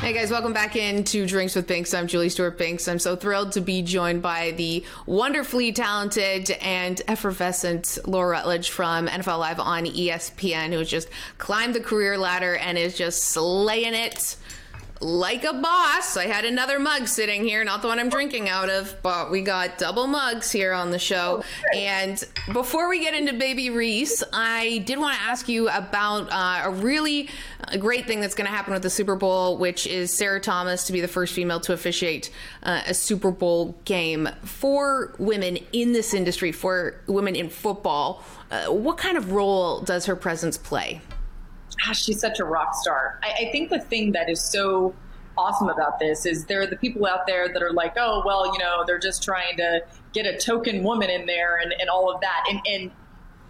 Hey 0.03 0.11
guys, 0.11 0.31
welcome 0.31 0.51
back 0.51 0.75
into 0.75 1.25
Drinks 1.25 1.55
with 1.55 1.65
Binks. 1.65 1.93
I'm 1.93 2.07
Julie 2.07 2.27
Stewart 2.27 2.57
Binks. 2.57 2.89
I'm 2.89 2.99
so 2.99 3.15
thrilled 3.15 3.53
to 3.53 3.61
be 3.61 3.81
joined 3.81 4.21
by 4.21 4.51
the 4.51 4.83
wonderfully 5.05 5.71
talented 5.71 6.51
and 6.59 7.01
effervescent 7.07 7.97
Laura 8.03 8.31
Rutledge 8.31 8.69
from 8.69 9.07
NFL 9.07 9.39
Live 9.39 9.61
on 9.61 9.85
ESPN, 9.85 10.73
who's 10.73 10.89
just 10.89 11.07
climbed 11.37 11.73
the 11.73 11.79
career 11.79 12.17
ladder 12.17 12.57
and 12.57 12.77
is 12.77 12.97
just 12.97 13.23
slaying 13.23 13.93
it 13.93 14.35
like 15.03 15.43
a 15.43 15.53
boss. 15.53 16.15
I 16.15 16.27
had 16.27 16.45
another 16.45 16.79
mug 16.79 17.07
sitting 17.07 17.43
here, 17.43 17.63
not 17.63 17.81
the 17.81 17.87
one 17.89 17.99
I'm 17.99 18.09
drinking 18.09 18.49
out 18.49 18.69
of, 18.69 18.95
but 19.03 19.29
we 19.29 19.41
got 19.41 19.77
double 19.77 20.07
mugs 20.07 20.51
here 20.51 20.73
on 20.73 20.91
the 20.91 20.99
show. 20.99 21.43
And 21.75 22.23
before 22.53 22.89
we 22.89 22.99
get 22.99 23.13
into 23.13 23.33
Baby 23.33 23.69
Reese, 23.69 24.23
I 24.31 24.83
did 24.85 24.97
want 24.99 25.17
to 25.17 25.21
ask 25.21 25.49
you 25.49 25.69
about 25.69 26.31
uh, 26.31 26.61
a 26.65 26.71
really 26.71 27.29
great 27.79 28.07
thing 28.07 28.21
that's 28.21 28.35
going 28.35 28.49
to 28.49 28.55
happen 28.55 28.73
with 28.73 28.81
the 28.81 28.89
Super 28.89 29.15
Bowl, 29.15 29.57
which 29.57 29.85
is 29.87 30.11
Sarah 30.11 30.39
Thomas 30.39 30.85
to 30.85 30.93
be 30.93 31.01
the 31.01 31.07
first 31.07 31.33
female 31.33 31.59
to 31.61 31.73
officiate 31.73 32.31
uh, 32.63 32.81
a 32.87 32.93
Super 32.93 33.31
Bowl 33.31 33.75
game 33.85 34.29
for 34.43 35.13
women 35.19 35.57
in 35.73 35.91
this 35.91 36.13
industry, 36.13 36.51
for 36.51 37.01
women 37.07 37.35
in 37.35 37.49
football. 37.49 38.23
Uh, 38.49 38.67
what 38.67 38.97
kind 38.97 39.17
of 39.17 39.31
role 39.31 39.81
does 39.81 40.05
her 40.05 40.15
presence 40.15 40.57
play? 40.57 41.01
Gosh, 41.75 42.03
she's 42.03 42.19
such 42.19 42.39
a 42.39 42.45
rock 42.45 42.75
star. 42.75 43.19
I, 43.23 43.45
I 43.47 43.51
think 43.51 43.69
the 43.69 43.79
thing 43.79 44.11
that 44.13 44.29
is 44.29 44.41
so 44.41 44.93
awesome 45.37 45.69
about 45.69 45.99
this 45.99 46.25
is 46.25 46.45
there 46.45 46.61
are 46.61 46.67
the 46.67 46.75
people 46.75 47.05
out 47.05 47.25
there 47.25 47.51
that 47.51 47.61
are 47.61 47.73
like, 47.73 47.93
oh, 47.97 48.23
well, 48.25 48.45
you 48.53 48.59
know, 48.59 48.83
they're 48.85 48.99
just 48.99 49.23
trying 49.23 49.57
to 49.57 49.81
get 50.13 50.25
a 50.25 50.37
token 50.37 50.83
woman 50.83 51.09
in 51.09 51.25
there 51.25 51.57
and, 51.57 51.73
and 51.79 51.89
all 51.89 52.13
of 52.13 52.21
that. 52.21 52.43
And, 52.49 52.59
and 52.67 52.91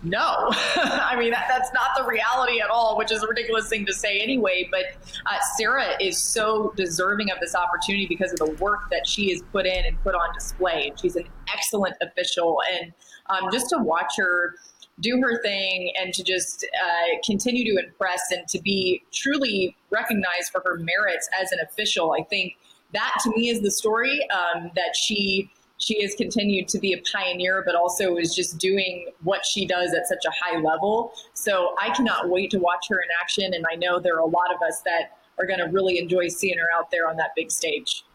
no, 0.03 0.49
I 0.75 1.15
mean, 1.17 1.31
that, 1.31 1.45
that's 1.49 1.71
not 1.73 1.91
the 1.97 2.05
reality 2.05 2.61
at 2.61 2.69
all, 2.69 2.97
which 2.97 3.11
is 3.11 3.23
a 3.23 3.27
ridiculous 3.27 3.69
thing 3.69 3.85
to 3.85 3.93
say 3.93 4.19
anyway. 4.19 4.67
But 4.69 4.85
uh, 5.25 5.37
Sarah 5.57 5.95
is 5.99 6.17
so 6.17 6.73
deserving 6.75 7.31
of 7.31 7.39
this 7.39 7.55
opportunity 7.55 8.05
because 8.05 8.31
of 8.31 8.39
the 8.39 8.51
work 8.63 8.89
that 8.91 9.07
she 9.07 9.31
has 9.31 9.41
put 9.51 9.65
in 9.65 9.85
and 9.85 10.01
put 10.03 10.15
on 10.15 10.33
display. 10.33 10.91
She's 11.01 11.15
an 11.15 11.27
excellent 11.53 11.95
official. 12.01 12.59
And 12.73 12.93
um, 13.29 13.49
just 13.51 13.69
to 13.69 13.77
watch 13.77 14.13
her 14.17 14.55
do 14.99 15.19
her 15.21 15.41
thing 15.41 15.91
and 15.99 16.13
to 16.13 16.23
just 16.23 16.65
uh, 16.83 17.17
continue 17.25 17.63
to 17.65 17.83
impress 17.83 18.21
and 18.31 18.47
to 18.47 18.61
be 18.61 19.03
truly 19.11 19.75
recognized 19.89 20.51
for 20.51 20.61
her 20.65 20.77
merits 20.77 21.29
as 21.39 21.51
an 21.51 21.59
official. 21.63 22.15
I 22.17 22.23
think 22.23 22.57
that 22.93 23.13
to 23.23 23.31
me 23.31 23.49
is 23.49 23.61
the 23.61 23.71
story 23.71 24.27
um, 24.29 24.71
that 24.75 24.95
she 24.95 25.51
she 25.79 26.01
has 26.01 26.13
continued 26.15 26.67
to 26.69 26.79
be 26.79 26.93
a 26.93 27.01
pioneer, 27.11 27.61
but 27.65 27.75
also 27.75 28.15
is 28.15 28.33
just 28.33 28.57
doing 28.57 29.09
what 29.23 29.45
she 29.45 29.65
does 29.65 29.93
at 29.93 30.07
such 30.07 30.23
a 30.25 30.31
high 30.31 30.57
level. 30.59 31.11
So 31.33 31.75
I 31.81 31.89
cannot 31.89 32.29
wait 32.29 32.51
to 32.51 32.59
watch 32.59 32.85
her 32.89 32.95
in 32.95 33.09
action, 33.21 33.53
and 33.53 33.65
I 33.69 33.75
know 33.75 33.99
there 33.99 34.15
are 34.15 34.21
a 34.21 34.25
lot 34.25 34.53
of 34.53 34.61
us 34.61 34.81
that 34.81 35.17
are 35.39 35.45
going 35.45 35.59
to 35.59 35.65
really 35.65 35.97
enjoy 35.97 36.29
seeing 36.29 36.57
her 36.57 36.67
out 36.77 36.91
there 36.91 37.09
on 37.09 37.17
that 37.17 37.31
big 37.35 37.51
stage. 37.51 38.05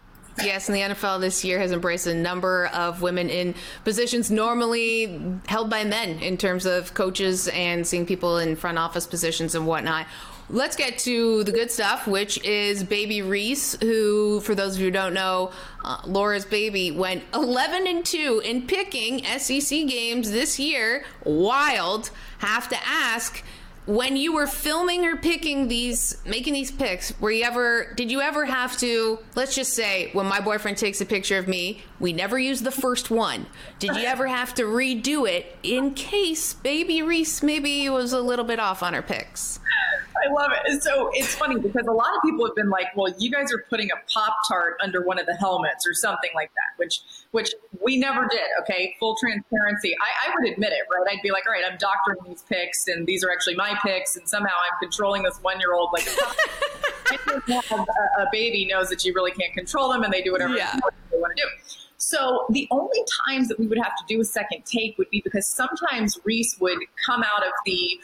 Yes, 0.43 0.69
and 0.69 0.77
the 0.77 0.95
NFL 0.95 1.21
this 1.21 1.45
year 1.45 1.59
has 1.59 1.73
embraced 1.73 2.07
a 2.07 2.15
number 2.15 2.67
of 2.67 3.03
women 3.03 3.29
in 3.29 3.55
positions 3.85 4.31
normally 4.31 5.21
held 5.47 5.69
by 5.69 5.85
men 5.85 6.21
in 6.21 6.37
terms 6.37 6.65
of 6.65 6.95
coaches 6.95 7.49
and 7.49 7.87
seeing 7.87 8.07
people 8.07 8.39
in 8.39 8.55
front 8.57 8.79
office 8.79 9.07
positions 9.07 9.55
and 9.55 9.67
whatnot. 9.67 10.07
Let's 10.51 10.77
get 10.77 10.97
to 11.01 11.45
the 11.45 11.53
good 11.53 11.71
stuff, 11.71 12.07
which 12.07 12.43
is 12.43 12.83
Baby 12.83 13.21
Reese, 13.21 13.77
who, 13.83 14.41
for 14.41 14.55
those 14.55 14.77
of 14.77 14.81
you 14.81 14.87
who 14.87 14.93
don't 14.93 15.13
know, 15.13 15.51
uh, 15.85 16.01
Laura's 16.07 16.47
baby 16.47 16.91
went 16.91 17.23
11 17.35 17.87
and 17.87 18.05
2 18.05 18.41
in 18.45 18.67
picking 18.67 19.25
SEC 19.25 19.87
games 19.87 20.31
this 20.31 20.59
year. 20.59 21.05
Wild. 21.25 22.11
Have 22.39 22.67
to 22.71 22.79
ask 22.87 23.45
when 23.89 24.19
you 24.19 24.35
were 24.35 24.47
filming 24.47 25.07
or 25.07 25.17
picking 25.17 25.67
these 25.67 26.19
making 26.27 26.53
these 26.53 26.71
picks 26.71 27.19
were 27.21 27.31
you 27.31 27.43
ever 27.43 27.95
did 27.95 28.11
you 28.11 28.21
ever 28.21 28.45
have 28.45 28.77
to 28.77 29.19
let's 29.35 29.55
just 29.55 29.73
say 29.73 30.11
when 30.13 30.27
my 30.27 30.41
boyfriend 30.41 30.77
takes 30.77 31.01
a 31.01 31.07
picture 31.07 31.39
of 31.39 31.49
me 31.49 31.81
we 32.01 32.13
never 32.13 32.39
use 32.39 32.61
the 32.63 32.71
first 32.71 33.11
one. 33.11 33.47
Did 33.79 33.97
you 33.97 34.05
ever 34.05 34.27
have 34.27 34.55
to 34.55 34.63
redo 34.63 35.29
it 35.29 35.57
in 35.63 35.95
case 35.95 36.55
baby 36.55 37.03
reese 37.03 37.43
maybe 37.43 37.89
was 37.89 38.13
a 38.13 38.21
little 38.21 38.45
bit 38.45 38.61
off 38.61 38.83
on 38.83 38.95
her 38.95 39.03
picks 39.03 39.59
I 40.25 40.33
love 40.33 40.51
it. 40.53 40.83
So 40.83 41.11
it's 41.13 41.35
funny 41.35 41.59
because 41.61 41.87
a 41.87 41.93
lot 41.93 42.15
of 42.17 42.23
people 42.23 42.47
have 42.47 42.55
been 42.55 42.71
like, 42.71 42.95
"Well, 42.97 43.13
you 43.19 43.31
guys 43.31 43.53
are 43.53 43.65
putting 43.71 43.91
a 43.91 44.13
pop 44.13 44.37
tart 44.49 44.77
under 44.83 45.03
one 45.03 45.19
of 45.19 45.27
the 45.27 45.35
helmets 45.37 45.87
or 45.87 45.95
something 45.95 46.31
like 46.35 46.51
that," 46.55 46.79
which 46.79 47.01
which 47.31 47.55
we 47.81 47.97
never 47.97 48.27
did. 48.29 48.41
Okay, 48.63 48.97
full 48.99 49.17
transparency. 49.17 49.95
I, 50.01 50.29
I 50.29 50.35
would 50.35 50.53
admit 50.53 50.73
it, 50.73 50.83
right? 50.93 51.15
I'd 51.15 51.23
be 51.23 51.31
like, 51.31 51.47
"All 51.47 51.53
right, 51.53 51.65
I'm 51.69 51.79
doctoring 51.79 52.19
these 52.27 52.43
picks, 52.43 52.87
and 52.89 53.07
these 53.07 53.25
are 53.25 53.31
actually 53.31 53.57
my 53.57 53.79
picks, 53.83 54.17
and 54.17 54.29
somehow 54.29 54.55
I'm 54.55 54.79
controlling 54.81 55.23
this 55.23 55.39
one 55.43 55.61
year 55.61 55.73
old." 55.73 55.91
Like, 55.93 56.07
a, 57.71 58.23
a 58.23 58.27
baby 58.33 58.67
knows 58.67 58.89
that 58.91 59.05
you 59.05 59.13
really 59.15 59.33
can't 59.33 59.53
control 59.55 59.91
them, 59.93 60.03
and 60.03 60.13
they 60.13 60.23
do 60.23 60.33
whatever 60.33 60.57
yeah. 60.57 60.79
they 61.11 61.19
want 61.19 61.37
to 61.37 61.43
do. 61.43 61.78
So 62.09 62.47
the 62.49 62.67
only 62.71 63.05
times 63.27 63.49
that 63.49 63.59
we 63.59 63.67
would 63.67 63.77
have 63.77 63.95
to 63.97 64.05
do 64.09 64.19
a 64.19 64.25
second 64.25 64.65
take 64.65 64.97
would 64.97 65.11
be 65.11 65.21
because 65.21 65.47
sometimes 65.47 66.19
Reese 66.25 66.59
would 66.59 66.79
come 67.05 67.23
out 67.23 67.47
of 67.47 67.53
the 67.67 68.01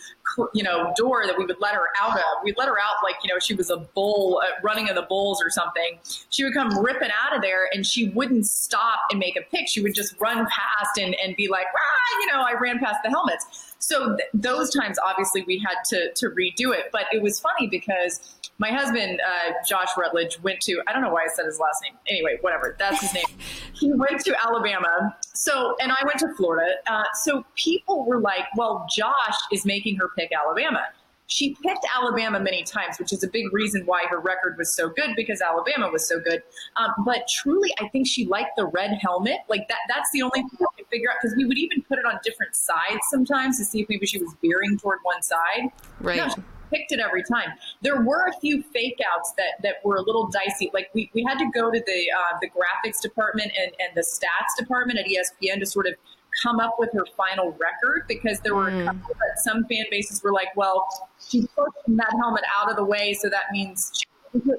you 0.53 0.63
know 0.63 0.93
door 0.95 1.27
that 1.27 1.39
we 1.39 1.47
would 1.47 1.59
let 1.59 1.75
her 1.75 1.89
out 1.99 2.15
of. 2.19 2.25
We'd 2.43 2.59
let 2.59 2.69
her 2.69 2.79
out 2.79 2.97
like 3.03 3.15
you 3.25 3.33
know 3.33 3.39
she 3.39 3.55
was 3.55 3.71
a 3.71 3.79
bull 3.79 4.43
uh, 4.45 4.61
running 4.63 4.89
in 4.89 4.95
the 4.95 5.07
bulls 5.09 5.43
or 5.43 5.49
something. 5.49 5.99
She 6.29 6.45
would 6.45 6.53
come 6.53 6.79
ripping 6.85 7.09
out 7.25 7.35
of 7.35 7.41
there 7.41 7.67
and 7.73 7.87
she 7.87 8.11
wouldn't 8.11 8.45
stop 8.45 8.99
and 9.11 9.19
make 9.19 9.37
a 9.37 9.43
pick. 9.51 9.69
She 9.69 9.81
would 9.81 9.95
just 9.95 10.21
run 10.21 10.37
past 10.37 10.99
and, 10.99 11.17
and 11.25 11.35
be 11.35 11.49
like, 11.49 11.67
ah, 11.75 12.21
you 12.21 12.27
know, 12.27 12.43
I 12.43 12.61
ran 12.61 12.79
past 12.81 12.99
the 13.03 13.09
helmets. 13.09 13.75
So 13.79 14.17
th- 14.17 14.29
those 14.35 14.69
times, 14.69 14.99
obviously, 14.99 15.45
we 15.45 15.65
had 15.67 15.77
to 15.87 16.13
to 16.13 16.29
redo 16.29 16.77
it. 16.77 16.91
But 16.93 17.07
it 17.11 17.23
was 17.23 17.41
funny 17.41 17.69
because 17.69 18.21
my 18.65 18.73
husband, 18.73 19.21
uh, 19.21 19.53
Josh 19.69 19.89
Rutledge, 19.95 20.41
went 20.41 20.59
to, 20.61 20.81
I 20.87 20.95
don't 20.95 21.03
know 21.03 21.11
why 21.11 21.25
I 21.25 21.29
said 21.35 21.45
his 21.45 21.59
last 21.59 21.83
name. 21.83 21.93
Anyway, 22.09 22.39
whatever. 22.41 22.75
That's 22.79 22.99
his 22.99 23.13
name. 23.13 23.27
he 23.75 23.93
went 23.93 24.21
to 24.21 24.35
Alabama. 24.43 25.15
So, 25.35 25.77
and 25.81 25.93
I 25.93 26.03
went 26.07 26.19
to 26.21 26.35
Florida. 26.35 26.73
Uh, 26.87 27.03
so 27.13 27.45
people 27.57 28.07
were 28.07 28.21
like, 28.21 28.47
well, 28.57 28.87
Josh 28.91 29.37
is 29.53 29.67
making 29.67 29.97
her 29.97 30.09
pick 30.17 30.31
Alabama. 30.33 30.81
She 31.27 31.57
picked 31.63 31.85
Alabama 31.95 32.41
many 32.41 32.63
times, 32.63 32.99
which 32.99 33.13
is 33.13 33.23
a 33.23 33.29
big 33.29 33.53
reason 33.53 33.85
why 33.85 34.05
her 34.09 34.19
record 34.19 34.57
was 34.57 34.75
so 34.75 34.89
good 34.89 35.11
because 35.15 35.43
Alabama 35.43 35.91
was 35.91 36.09
so 36.09 36.19
good. 36.19 36.43
Um, 36.77 36.91
but 37.05 37.29
truly, 37.29 37.71
I 37.79 37.89
think 37.89 38.07
she 38.07 38.25
liked 38.25 38.57
the 38.57 38.67
red 38.67 38.97
helmet. 39.03 39.41
Like 39.49 39.69
that, 39.69 39.79
that's 39.89 40.09
the 40.15 40.23
only 40.23 40.41
thing 40.41 40.59
I 40.61 40.77
could 40.79 40.87
figure 40.89 41.11
out 41.11 41.17
because 41.21 41.37
we 41.37 41.45
would 41.45 41.59
even 41.59 41.83
put 41.83 41.99
it 41.99 42.07
on 42.07 42.19
different 42.25 42.57
sides 42.57 43.01
sometimes 43.11 43.59
to 43.59 43.65
see 43.67 43.83
if 43.83 43.91
maybe 43.91 44.07
she 44.07 44.19
was 44.19 44.35
veering 44.41 44.79
toward 44.79 45.01
one 45.03 45.23
side. 45.23 45.71
Right. 46.01 46.17
No, 46.17 46.35
picked 46.71 46.93
it 46.93 47.01
every 47.01 47.23
time. 47.23 47.51
There 47.83 48.01
were 48.03 48.27
a 48.27 48.41
few 48.41 48.63
fake 48.63 48.99
outs 49.15 49.33
that, 49.37 49.63
that 49.63 49.77
were 49.85 49.97
a 49.97 50.03
little 50.03 50.29
dicey. 50.29 50.71
Like 50.73 50.91
we, 50.95 51.11
we 51.15 51.25
had 51.25 51.39
to 51.39 51.51
go 51.55 51.71
to 51.71 51.81
the 51.85 52.07
uh, 52.17 52.39
the 52.41 52.49
graphics 52.49 53.01
department 53.01 53.53
and, 53.59 53.73
and 53.79 53.97
the 53.97 54.03
stats 54.03 54.59
department 54.59 54.99
at 54.99 55.07
ESPN 55.07 55.61
to 55.61 55.67
sort 55.67 55.87
of 55.87 55.95
come 56.43 56.59
up 56.59 56.77
with 56.79 56.91
her 56.93 57.05
final 57.17 57.53
record 57.53 58.03
because 58.09 58.41
there 58.41 58.55
were 58.55 58.71
mm. 58.71 59.01
some 59.37 59.65
fan 59.67 59.85
bases 59.91 60.23
were 60.23 60.33
like, 60.33 60.49
well, 60.57 60.87
she's 61.29 61.47
pushing 61.49 61.97
that 61.97 62.13
helmet 62.21 62.43
out 62.59 62.71
of 62.71 62.77
the 62.77 62.85
way, 62.85 63.15
so 63.15 63.29
that 63.29 63.45
means. 63.53 63.93
She, 63.95 64.05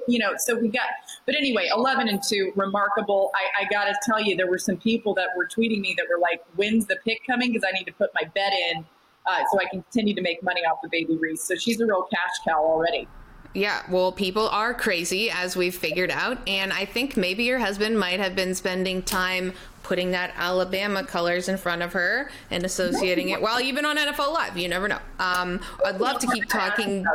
you 0.07 0.17
know, 0.17 0.31
so 0.37 0.57
we 0.57 0.69
got, 0.69 0.85
but 1.25 1.35
anyway, 1.35 1.67
11 1.69 2.07
and 2.07 2.23
2, 2.23 2.53
remarkable. 2.55 3.29
I, 3.35 3.65
I 3.65 3.67
got 3.67 3.83
to 3.83 3.95
tell 4.05 4.21
you, 4.21 4.37
there 4.37 4.49
were 4.49 4.57
some 4.57 4.77
people 4.77 5.13
that 5.15 5.27
were 5.35 5.45
tweeting 5.45 5.81
me 5.81 5.93
that 5.97 6.05
were 6.09 6.17
like, 6.17 6.41
when's 6.55 6.85
the 6.85 6.95
pick 7.03 7.19
coming? 7.27 7.51
Because 7.51 7.67
I 7.67 7.77
need 7.77 7.83
to 7.83 7.91
put 7.91 8.09
my 8.13 8.25
bet 8.33 8.53
in 8.53 8.85
uh, 9.27 9.43
so 9.51 9.59
I 9.59 9.65
can 9.65 9.81
continue 9.81 10.13
to 10.13 10.21
make 10.21 10.41
money 10.43 10.61
off 10.61 10.79
the 10.81 10.89
baby 10.89 11.17
Reese. 11.17 11.43
So 11.43 11.55
she's 11.55 11.79
a 11.81 11.85
real 11.85 12.03
cash 12.03 12.31
cow 12.45 12.63
already. 12.63 13.07
Yeah, 13.53 13.83
well, 13.89 14.11
people 14.11 14.49
are 14.49 14.73
crazy, 14.73 15.31
as 15.31 15.55
we've 15.55 15.75
figured 15.75 16.11
out. 16.11 16.37
And 16.45 16.73
I 16.73 16.83
think 16.83 17.15
maybe 17.15 17.45
your 17.45 17.59
husband 17.59 17.97
might 17.97 18.19
have 18.19 18.35
been 18.35 18.53
spending 18.53 19.01
time 19.01 19.53
putting 19.81 20.11
that 20.11 20.33
Alabama 20.35 21.05
colors 21.05 21.47
in 21.47 21.57
front 21.57 21.81
of 21.81 21.93
her 21.93 22.29
and 22.51 22.65
associating 22.65 23.29
it. 23.29 23.41
Well, 23.41 23.61
you've 23.61 23.75
been 23.75 23.85
on 23.85 23.97
NFL 23.97 24.33
Live. 24.33 24.57
You 24.57 24.67
never 24.67 24.89
know. 24.89 24.99
Um, 25.19 25.61
I'd 25.85 26.01
love 26.01 26.19
to 26.19 26.27
keep 26.27 26.49
talking 26.49 27.05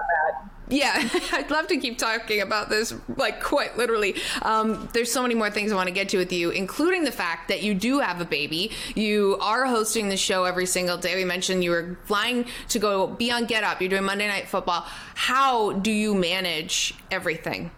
yeah, 0.70 1.08
I'd 1.32 1.50
love 1.50 1.66
to 1.68 1.76
keep 1.76 1.98
talking 1.98 2.40
about 2.40 2.68
this, 2.68 2.94
like 3.16 3.42
quite 3.42 3.76
literally. 3.76 4.16
Um, 4.42 4.88
there's 4.92 5.12
so 5.12 5.22
many 5.22 5.34
more 5.34 5.50
things 5.50 5.72
I 5.72 5.74
want 5.74 5.88
to 5.88 5.94
get 5.94 6.08
to 6.10 6.18
with 6.18 6.32
you, 6.32 6.50
including 6.50 7.04
the 7.04 7.12
fact 7.12 7.48
that 7.48 7.62
you 7.62 7.74
do 7.74 7.98
have 7.98 8.20
a 8.20 8.24
baby. 8.24 8.70
You 8.94 9.36
are 9.40 9.66
hosting 9.66 10.08
the 10.08 10.16
show 10.16 10.44
every 10.44 10.66
single 10.66 10.96
day. 10.96 11.16
We 11.16 11.24
mentioned 11.24 11.64
you 11.64 11.70
were 11.70 11.98
flying 12.04 12.46
to 12.68 12.78
go 12.78 13.08
be 13.08 13.30
on 13.30 13.46
Get 13.46 13.64
Up. 13.64 13.80
You're 13.80 13.90
doing 13.90 14.04
Monday 14.04 14.28
Night 14.28 14.48
Football. 14.48 14.84
How 15.14 15.72
do 15.72 15.90
you 15.90 16.14
manage 16.14 16.94
everything? 17.10 17.70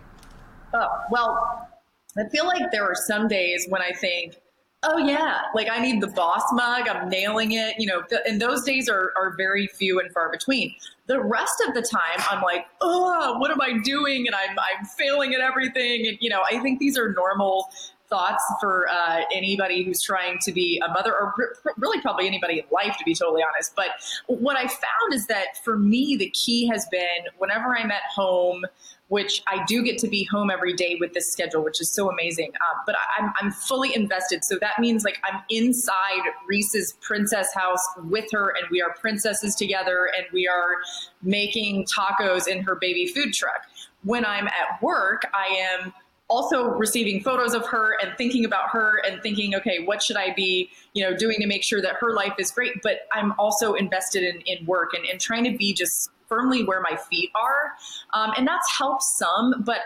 Oh, 0.74 0.88
well, 1.10 1.68
I 2.16 2.28
feel 2.28 2.46
like 2.46 2.70
there 2.70 2.84
are 2.84 2.94
some 2.94 3.28
days 3.28 3.66
when 3.68 3.82
I 3.82 3.92
think, 3.92 4.34
oh 4.82 4.98
yeah. 4.98 5.42
Like 5.54 5.68
i 5.70 5.80
need 5.80 6.00
the 6.00 6.08
boss 6.08 6.42
mug. 6.52 6.88
I'm 6.88 7.08
nailing 7.08 7.52
it. 7.52 7.74
You 7.78 7.86
know 7.86 8.02
th- 8.02 8.22
and 8.26 8.40
those 8.40 8.64
days 8.64 8.88
are, 8.88 9.12
are 9.16 9.34
very 9.36 9.66
few 9.66 10.00
and 10.00 10.10
far 10.12 10.30
between. 10.30 10.74
The 11.06 11.20
rest 11.20 11.62
of 11.66 11.74
the 11.74 11.82
time 11.82 12.24
i'm 12.30 12.42
like 12.42 12.66
oh 12.80 13.38
what 13.38 13.50
am 13.50 13.60
i 13.60 13.78
doing? 13.84 14.26
And 14.26 14.34
i'm, 14.34 14.56
I'm 14.58 14.84
failing 14.86 15.34
at 15.34 15.40
everything. 15.40 16.06
And 16.06 16.18
you 16.20 16.30
know 16.30 16.42
i 16.50 16.58
think 16.60 16.78
these 16.78 16.98
are 16.98 17.12
normal 17.12 17.70
thoughts 18.12 18.44
for 18.60 18.86
uh, 18.90 19.22
anybody 19.32 19.82
who's 19.82 20.02
trying 20.02 20.38
to 20.42 20.52
be 20.52 20.80
a 20.84 20.92
mother, 20.92 21.12
or 21.12 21.34
really 21.78 22.00
probably 22.02 22.26
anybody 22.26 22.58
in 22.58 22.64
life, 22.70 22.96
to 22.98 23.04
be 23.04 23.14
totally 23.14 23.42
honest. 23.42 23.74
But 23.74 23.88
what 24.26 24.56
I 24.56 24.66
found 24.68 25.14
is 25.14 25.26
that 25.28 25.64
for 25.64 25.78
me, 25.78 26.16
the 26.16 26.28
key 26.30 26.66
has 26.66 26.86
been 26.90 27.26
whenever 27.38 27.76
I'm 27.76 27.90
at 27.90 28.02
home 28.14 28.64
which 29.12 29.42
I 29.46 29.62
do 29.66 29.82
get 29.82 29.98
to 29.98 30.08
be 30.08 30.24
home 30.24 30.48
every 30.50 30.72
day 30.72 30.96
with 30.98 31.12
this 31.12 31.30
schedule, 31.30 31.62
which 31.62 31.82
is 31.82 31.90
so 31.90 32.10
amazing. 32.10 32.48
Um, 32.48 32.80
but 32.86 32.94
I, 32.94 33.22
I'm, 33.22 33.32
I'm 33.38 33.52
fully 33.52 33.94
invested. 33.94 34.42
So 34.42 34.56
that 34.62 34.78
means 34.78 35.04
like 35.04 35.20
I'm 35.30 35.42
inside 35.50 36.22
Reese's 36.48 36.96
princess 37.02 37.52
house 37.52 37.86
with 38.04 38.24
her, 38.32 38.54
and 38.56 38.66
we 38.70 38.80
are 38.80 38.94
princesses 38.94 39.54
together, 39.54 40.08
and 40.16 40.24
we 40.32 40.48
are 40.48 40.76
making 41.20 41.84
tacos 41.94 42.48
in 42.48 42.62
her 42.62 42.74
baby 42.74 43.04
food 43.04 43.34
truck. 43.34 43.66
When 44.02 44.24
I'm 44.24 44.46
at 44.46 44.80
work, 44.80 45.26
I 45.34 45.58
am 45.82 45.92
also 46.32 46.64
receiving 46.64 47.22
photos 47.22 47.52
of 47.52 47.66
her 47.66 47.96
and 48.02 48.16
thinking 48.16 48.46
about 48.46 48.70
her 48.70 49.02
and 49.06 49.22
thinking, 49.22 49.54
okay, 49.54 49.84
what 49.84 50.02
should 50.02 50.16
I 50.16 50.32
be, 50.32 50.70
you 50.94 51.04
know, 51.04 51.14
doing 51.14 51.36
to 51.40 51.46
make 51.46 51.62
sure 51.62 51.82
that 51.82 51.96
her 52.00 52.14
life 52.14 52.32
is 52.38 52.50
great? 52.50 52.82
But 52.82 53.00
I'm 53.12 53.34
also 53.38 53.74
invested 53.74 54.22
in, 54.22 54.40
in 54.46 54.64
work 54.64 54.94
and, 54.94 55.04
and 55.04 55.20
trying 55.20 55.44
to 55.44 55.56
be 55.56 55.74
just 55.74 56.10
firmly 56.32 56.64
where 56.64 56.80
my 56.80 56.96
feet 57.10 57.30
are. 57.34 57.72
Um, 58.14 58.32
and 58.36 58.46
that's 58.46 58.66
helped 58.78 59.02
some, 59.02 59.62
but 59.66 59.80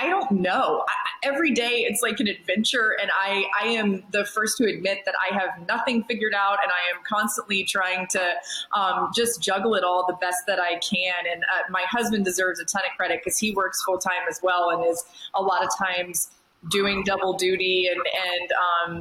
I, 0.00 0.08
don't 0.08 0.30
know. 0.30 0.84
I, 0.88 1.28
every 1.28 1.50
day 1.50 1.84
it's 1.86 2.00
like 2.02 2.20
an 2.20 2.26
adventure, 2.26 2.96
and 3.00 3.10
I, 3.12 3.44
I 3.60 3.66
am 3.68 4.02
the 4.12 4.24
first 4.24 4.56
to 4.58 4.64
admit 4.64 5.00
that 5.04 5.14
I 5.20 5.34
have 5.34 5.66
nothing 5.68 6.04
figured 6.04 6.32
out, 6.34 6.58
and 6.62 6.72
I 6.72 6.96
am 6.96 7.02
constantly 7.06 7.64
trying 7.64 8.06
to 8.12 8.32
um, 8.74 9.10
just 9.14 9.42
juggle 9.42 9.74
it 9.74 9.84
all 9.84 10.06
the 10.06 10.16
best 10.20 10.38
that 10.46 10.58
I 10.58 10.78
can. 10.78 11.26
And 11.30 11.42
uh, 11.42 11.70
my 11.70 11.84
husband 11.90 12.24
deserves 12.24 12.60
a 12.60 12.64
ton 12.64 12.82
of 12.90 12.96
credit 12.96 13.20
because 13.22 13.38
he 13.38 13.52
works 13.52 13.82
full 13.84 13.98
time 13.98 14.22
as 14.28 14.40
well 14.42 14.70
and 14.70 14.84
is 14.90 15.04
a 15.34 15.42
lot 15.42 15.62
of 15.62 15.70
times 15.76 16.30
doing 16.68 17.02
double 17.04 17.34
duty 17.34 17.88
and 17.90 18.00
and 18.38 18.50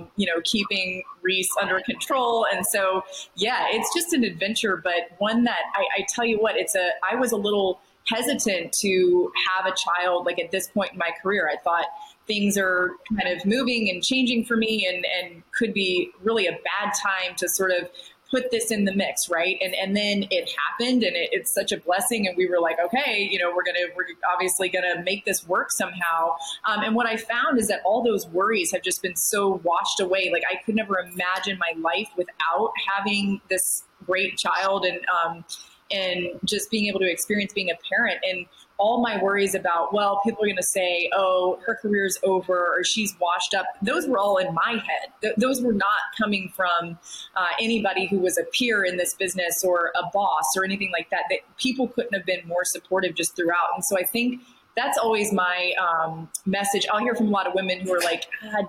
um, 0.01 0.07
you 0.15 0.25
know 0.25 0.41
keeping 0.43 1.03
Reese 1.21 1.49
under 1.61 1.79
control. 1.81 2.45
And 2.53 2.65
so 2.65 3.03
yeah, 3.35 3.67
it's 3.69 3.93
just 3.93 4.13
an 4.13 4.23
adventure, 4.23 4.77
but 4.83 5.11
one 5.17 5.43
that 5.43 5.61
I, 5.75 6.01
I 6.01 6.05
tell 6.07 6.25
you 6.25 6.39
what, 6.39 6.55
it's 6.55 6.75
a 6.75 6.89
I 7.09 7.15
was 7.15 7.31
a 7.31 7.37
little 7.37 7.81
hesitant 8.07 8.73
to 8.81 9.31
have 9.47 9.71
a 9.71 9.75
child 9.75 10.25
like 10.25 10.39
at 10.39 10.51
this 10.51 10.67
point 10.69 10.93
in 10.93 10.97
my 10.97 11.11
career. 11.21 11.49
I 11.51 11.57
thought 11.61 11.85
things 12.27 12.57
are 12.57 12.91
kind 13.17 13.35
of 13.35 13.45
moving 13.45 13.89
and 13.89 14.03
changing 14.03 14.45
for 14.45 14.55
me 14.55 14.87
and, 14.87 15.05
and 15.19 15.43
could 15.51 15.73
be 15.73 16.11
really 16.21 16.45
a 16.45 16.51
bad 16.51 16.93
time 17.01 17.35
to 17.37 17.49
sort 17.49 17.71
of 17.71 17.89
put 18.31 18.51
this 18.51 18.71
in 18.71 18.85
the 18.85 18.93
mix, 18.93 19.29
right? 19.29 19.57
And 19.61 19.73
and 19.75 19.95
then 19.95 20.25
it 20.29 20.49
happened, 20.49 21.03
and 21.03 21.15
it, 21.15 21.29
it's 21.31 21.53
such 21.53 21.71
a 21.71 21.77
blessing. 21.77 22.27
And 22.27 22.37
we 22.37 22.47
were 22.47 22.59
like, 22.59 22.77
okay, 22.85 23.27
you 23.29 23.39
know, 23.39 23.51
we're 23.55 23.63
gonna 23.63 23.93
we're 23.95 24.05
obviously 24.31 24.69
gonna 24.69 25.01
make 25.03 25.25
this 25.25 25.47
work 25.47 25.71
somehow. 25.71 26.35
Um, 26.65 26.83
and 26.83 26.95
what 26.95 27.07
I 27.07 27.17
found 27.17 27.59
is 27.59 27.67
that 27.67 27.81
all 27.85 28.03
those 28.03 28.27
worries 28.27 28.71
have 28.71 28.81
just 28.81 29.01
been 29.01 29.15
so 29.15 29.61
washed 29.63 29.99
away. 29.99 30.29
Like 30.31 30.43
I 30.49 30.61
could 30.63 30.75
never 30.75 30.99
imagine 30.99 31.57
my 31.57 31.73
life 31.79 32.09
without 32.17 32.71
having 32.95 33.41
this 33.49 33.83
great 34.05 34.37
child 34.37 34.85
and 34.85 34.99
um, 35.23 35.45
and 35.91 36.39
just 36.45 36.69
being 36.69 36.87
able 36.87 36.99
to 36.99 37.09
experience 37.09 37.53
being 37.53 37.69
a 37.69 37.77
parent 37.89 38.19
and 38.23 38.45
all 38.79 39.01
my 39.01 39.21
worries 39.21 39.53
about, 39.53 39.93
well, 39.93 40.21
people 40.23 40.43
are 40.43 40.47
going 40.47 40.55
to 40.55 40.63
say, 40.63 41.09
oh, 41.13 41.59
her 41.65 41.75
career's 41.75 42.17
over 42.23 42.57
or 42.57 42.83
she's 42.83 43.13
washed 43.19 43.53
up, 43.53 43.65
those 43.81 44.07
were 44.07 44.17
all 44.17 44.37
in 44.37 44.53
my 44.53 44.71
head. 44.71 45.11
Th- 45.21 45.35
those 45.35 45.61
were 45.61 45.73
not 45.73 45.99
coming 46.19 46.51
from 46.55 46.97
uh, 47.35 47.45
anybody 47.61 48.07
who 48.07 48.19
was 48.19 48.37
a 48.37 48.43
peer 48.57 48.85
in 48.85 48.95
this 48.95 49.13
business 49.13 49.63
or 49.65 49.91
a 50.01 50.09
boss 50.13 50.45
or 50.57 50.63
anything 50.63 50.91
like 50.93 51.09
that. 51.09 51.23
That 51.29 51.39
people 51.57 51.89
couldn't 51.89 52.13
have 52.13 52.25
been 52.25 52.47
more 52.47 52.63
supportive 52.63 53.15
just 53.15 53.35
throughout. 53.35 53.67
And 53.75 53.83
so 53.83 53.97
I 53.97 54.03
think 54.03 54.41
that's 54.75 54.97
always 54.97 55.33
my 55.33 55.73
um, 55.81 56.29
message. 56.45 56.85
I'll 56.91 56.99
hear 56.99 57.15
from 57.15 57.27
a 57.27 57.31
lot 57.31 57.47
of 57.47 57.53
women 57.53 57.81
who 57.81 57.93
are 57.93 57.99
like, 57.99 58.25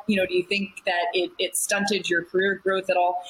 you 0.06 0.16
know, 0.16 0.26
do 0.26 0.34
you 0.34 0.44
think 0.44 0.82
that 0.86 1.06
it, 1.12 1.30
it 1.38 1.56
stunted 1.56 2.08
your 2.08 2.24
career 2.24 2.60
growth 2.62 2.90
at 2.90 2.96
all? 2.96 3.22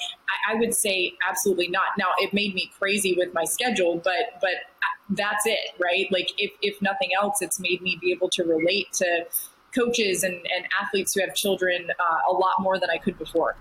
I, 0.48 0.52
I, 0.52 0.54
would 0.56 0.74
say 0.74 1.14
absolutely 1.28 1.68
not. 1.68 1.88
Now, 1.98 2.06
it 2.18 2.32
made 2.32 2.54
me 2.54 2.70
crazy 2.78 3.14
with 3.16 3.34
my 3.34 3.44
schedule, 3.44 4.00
but 4.02 4.40
but 4.40 4.50
that's 5.10 5.44
it, 5.44 5.74
right? 5.78 6.06
Like, 6.10 6.30
if, 6.38 6.52
if 6.62 6.80
nothing 6.80 7.10
else, 7.20 7.42
it's 7.42 7.58
made 7.58 7.82
me 7.82 7.98
be 8.00 8.12
able 8.12 8.28
to 8.30 8.44
relate 8.44 8.92
to 8.94 9.26
coaches 9.74 10.22
and, 10.22 10.34
and 10.34 10.66
athletes 10.80 11.14
who 11.14 11.20
have 11.20 11.34
children 11.34 11.88
uh, 11.90 12.30
a 12.30 12.32
lot 12.32 12.54
more 12.60 12.78
than 12.78 12.90
I 12.90 12.98
could 12.98 13.18
before. 13.18 13.56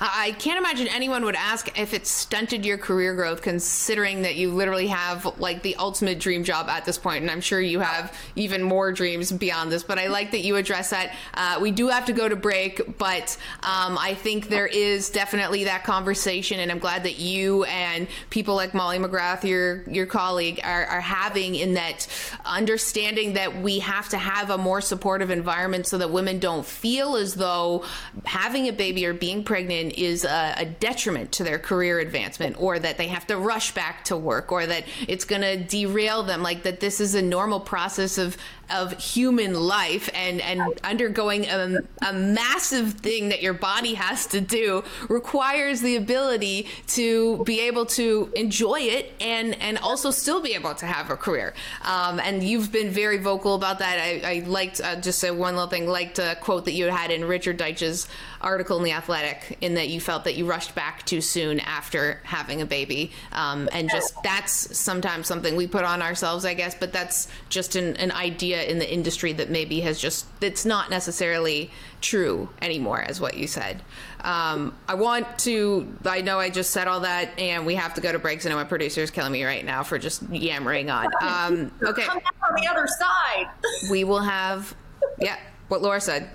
I 0.00 0.32
can't 0.38 0.58
imagine 0.58 0.88
anyone 0.88 1.24
would 1.24 1.34
ask 1.34 1.78
if 1.78 1.94
it 1.94 2.06
stunted 2.06 2.64
your 2.64 2.78
career 2.78 3.14
growth, 3.14 3.42
considering 3.42 4.22
that 4.22 4.36
you 4.36 4.50
literally 4.50 4.86
have 4.88 5.38
like 5.38 5.62
the 5.62 5.76
ultimate 5.76 6.18
dream 6.18 6.44
job 6.44 6.68
at 6.68 6.84
this 6.84 6.98
point, 6.98 7.22
and 7.22 7.30
I'm 7.30 7.40
sure 7.40 7.60
you 7.60 7.80
have 7.80 8.16
even 8.36 8.62
more 8.62 8.92
dreams 8.92 9.30
beyond 9.30 9.70
this. 9.70 9.82
But 9.82 9.98
I 9.98 10.08
like 10.08 10.30
that 10.32 10.40
you 10.40 10.56
address 10.56 10.90
that. 10.90 11.14
Uh, 11.34 11.58
we 11.60 11.70
do 11.70 11.88
have 11.88 12.06
to 12.06 12.12
go 12.12 12.28
to 12.28 12.36
break, 12.36 12.98
but 12.98 13.36
um, 13.62 13.98
I 13.98 14.14
think 14.14 14.48
there 14.48 14.66
is 14.66 15.10
definitely 15.10 15.64
that 15.64 15.84
conversation, 15.84 16.60
and 16.60 16.70
I'm 16.70 16.78
glad 16.78 17.04
that 17.04 17.18
you 17.18 17.64
and 17.64 18.08
people 18.30 18.54
like 18.54 18.74
Molly 18.74 18.98
McGrath, 18.98 19.44
your 19.44 19.82
your 19.88 20.06
colleague, 20.06 20.60
are, 20.64 20.86
are 20.86 21.00
having 21.00 21.54
in 21.54 21.74
that 21.74 22.06
understanding 22.44 23.34
that 23.34 23.60
we 23.60 23.80
have 23.80 24.08
to 24.10 24.18
have 24.18 24.50
a 24.50 24.58
more 24.58 24.80
supportive 24.80 25.30
environment 25.30 25.86
so 25.86 25.98
that 25.98 26.10
women 26.10 26.38
don't 26.38 26.64
feel 26.64 27.16
as 27.16 27.34
though 27.34 27.84
having 28.24 28.68
a 28.68 28.72
baby 28.72 29.04
or 29.04 29.12
being 29.12 29.44
pregnant 29.44 29.57
pregnant 29.58 29.94
is 29.94 30.24
a, 30.24 30.54
a 30.58 30.64
detriment 30.64 31.32
to 31.32 31.42
their 31.42 31.58
career 31.58 31.98
advancement 31.98 32.54
or 32.60 32.78
that 32.78 32.96
they 32.96 33.08
have 33.08 33.26
to 33.26 33.36
rush 33.36 33.74
back 33.74 34.04
to 34.04 34.16
work 34.16 34.52
or 34.52 34.64
that 34.64 34.84
it's 35.08 35.24
going 35.24 35.42
to 35.42 35.56
derail 35.56 36.22
them 36.22 36.44
like 36.44 36.62
that 36.62 36.78
this 36.78 37.00
is 37.00 37.16
a 37.16 37.22
normal 37.22 37.58
process 37.58 38.18
of 38.18 38.36
of 38.70 38.92
human 38.98 39.54
life 39.54 40.10
and 40.14 40.40
and 40.40 40.62
undergoing 40.84 41.46
a, 41.46 41.78
a 42.06 42.12
massive 42.12 42.94
thing 42.94 43.28
that 43.30 43.42
your 43.42 43.54
body 43.54 43.94
has 43.94 44.26
to 44.26 44.40
do 44.40 44.82
requires 45.08 45.80
the 45.80 45.96
ability 45.96 46.66
to 46.86 47.42
be 47.44 47.60
able 47.60 47.86
to 47.86 48.32
enjoy 48.36 48.80
it 48.80 49.12
and 49.20 49.54
and 49.60 49.78
also 49.78 50.10
still 50.10 50.40
be 50.40 50.54
able 50.54 50.74
to 50.74 50.86
have 50.86 51.10
a 51.10 51.16
career. 51.16 51.54
Um, 51.84 52.20
and 52.20 52.42
you've 52.42 52.72
been 52.72 52.90
very 52.90 53.18
vocal 53.18 53.54
about 53.54 53.78
that. 53.80 53.98
I, 53.98 54.20
I 54.24 54.44
liked 54.46 54.80
uh, 54.80 54.96
just 54.96 55.18
say 55.18 55.30
one 55.30 55.54
little 55.54 55.70
thing 55.70 55.86
liked 55.86 56.18
a 56.18 56.36
quote 56.40 56.64
that 56.66 56.72
you 56.72 56.86
had 56.86 57.10
in 57.10 57.24
Richard 57.24 57.58
Deitsch's 57.58 58.08
article 58.40 58.78
in 58.78 58.84
the 58.84 58.92
Athletic 58.92 59.58
in 59.60 59.74
that 59.74 59.88
you 59.88 60.00
felt 60.00 60.24
that 60.24 60.36
you 60.36 60.46
rushed 60.46 60.74
back 60.74 61.04
too 61.04 61.20
soon 61.20 61.60
after 61.60 62.20
having 62.24 62.60
a 62.62 62.66
baby. 62.66 63.10
Um, 63.32 63.68
and 63.72 63.90
just 63.90 64.14
that's 64.22 64.76
sometimes 64.76 65.26
something 65.26 65.56
we 65.56 65.66
put 65.66 65.84
on 65.84 66.02
ourselves 66.02 66.44
I 66.44 66.54
guess 66.54 66.74
but 66.74 66.92
that's 66.92 67.28
just 67.48 67.76
an, 67.76 67.96
an 67.96 68.12
idea 68.12 68.57
in 68.66 68.78
the 68.78 68.92
industry 68.92 69.32
that 69.34 69.50
maybe 69.50 69.80
has 69.80 70.00
just 70.00 70.26
it's 70.40 70.64
not 70.64 70.90
necessarily 70.90 71.70
true 72.00 72.48
anymore 72.62 73.00
as 73.00 73.20
what 73.20 73.36
you 73.36 73.46
said. 73.46 73.82
Um, 74.20 74.74
i 74.88 74.94
want 74.94 75.38
to 75.40 75.96
i 76.04 76.20
know 76.20 76.40
i 76.40 76.50
just 76.50 76.72
said 76.72 76.88
all 76.88 77.00
that 77.00 77.38
and 77.38 77.64
we 77.64 77.76
have 77.76 77.94
to 77.94 78.00
go 78.00 78.10
to 78.10 78.18
breaks 78.18 78.44
i 78.44 78.48
know 78.48 78.56
my 78.56 78.64
producer 78.64 79.00
is 79.00 79.12
killing 79.12 79.30
me 79.30 79.44
right 79.44 79.64
now 79.64 79.84
for 79.84 79.96
just 79.96 80.22
yammering 80.30 80.90
on. 80.90 81.06
Um, 81.22 81.70
okay. 81.82 82.02
Come 82.02 82.18
on 82.18 82.60
the 82.60 82.66
other 82.68 82.86
side. 82.86 83.46
We 83.90 84.02
will 84.04 84.20
have 84.20 84.74
yeah 85.20 85.38
what 85.68 85.82
laura 85.82 86.00
said. 86.00 86.28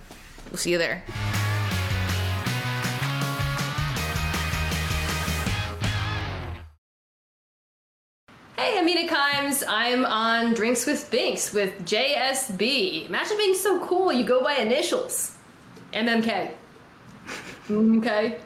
We'll 0.49 0.59
see 0.59 0.71
you 0.71 0.77
there 0.77 1.03
I'm 9.43 9.53
I'm 9.67 10.05
on 10.05 10.53
Drinks 10.53 10.85
with 10.85 11.11
Binks 11.11 11.51
with 11.51 11.85
JSB. 11.85 13.07
Imagine 13.07 13.37
being 13.37 13.55
so 13.55 13.85
cool, 13.85 14.13
you 14.13 14.23
go 14.23 14.41
by 14.41 14.53
initials. 14.53 15.35
MMK. 15.91 16.51
okay. 17.69 18.39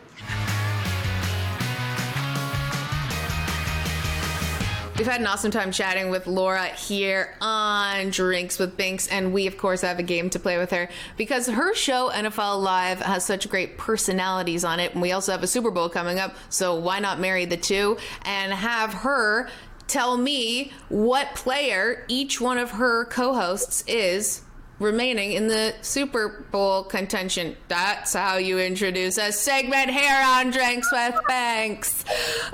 We've 4.97 5.05
had 5.05 5.21
an 5.21 5.27
awesome 5.27 5.51
time 5.51 5.71
chatting 5.71 6.09
with 6.09 6.25
Laura 6.25 6.65
here 6.65 7.35
on 7.39 8.09
Drinks 8.09 8.57
with 8.57 8.75
Binks, 8.75 9.07
and 9.07 9.31
we, 9.31 9.45
of 9.45 9.55
course, 9.55 9.81
have 9.81 9.99
a 9.99 10.03
game 10.03 10.31
to 10.31 10.39
play 10.39 10.57
with 10.57 10.71
her 10.71 10.89
because 11.17 11.45
her 11.45 11.75
show, 11.75 12.09
NFL 12.09 12.63
Live, 12.63 13.01
has 13.01 13.23
such 13.23 13.47
great 13.47 13.77
personalities 13.77 14.65
on 14.65 14.79
it. 14.79 14.93
And 14.93 15.01
we 15.03 15.11
also 15.11 15.33
have 15.33 15.43
a 15.43 15.47
Super 15.47 15.69
Bowl 15.69 15.87
coming 15.87 16.17
up, 16.17 16.35
so 16.49 16.73
why 16.73 16.97
not 16.97 17.19
marry 17.19 17.45
the 17.45 17.57
two 17.57 17.97
and 18.23 18.51
have 18.51 18.91
her 18.95 19.49
tell 19.87 20.17
me 20.17 20.71
what 20.89 21.35
player 21.35 22.05
each 22.07 22.39
one 22.39 22.57
of 22.57 22.71
her 22.71 23.05
co 23.05 23.33
hosts 23.33 23.83
is 23.87 24.41
remaining 24.79 25.31
in 25.31 25.47
the 25.47 25.73
Super 25.81 26.45
Bowl 26.51 26.83
contention. 26.83 27.57
That's 27.67 28.13
how 28.13 28.37
you 28.37 28.59
introduce 28.59 29.17
a 29.17 29.31
segment 29.31 29.89
here 29.89 30.21
on 30.23 30.51
Drinks 30.51 30.91
with 30.91 31.15
Binks. 31.27 32.05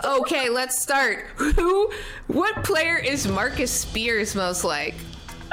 Okay, 0.03 0.49
let's 0.49 0.81
start. 0.81 1.25
Who, 1.35 1.91
what 2.27 2.63
player 2.63 2.97
is 2.97 3.27
Marcus 3.27 3.71
Spears 3.71 4.35
most 4.35 4.63
like? 4.63 4.95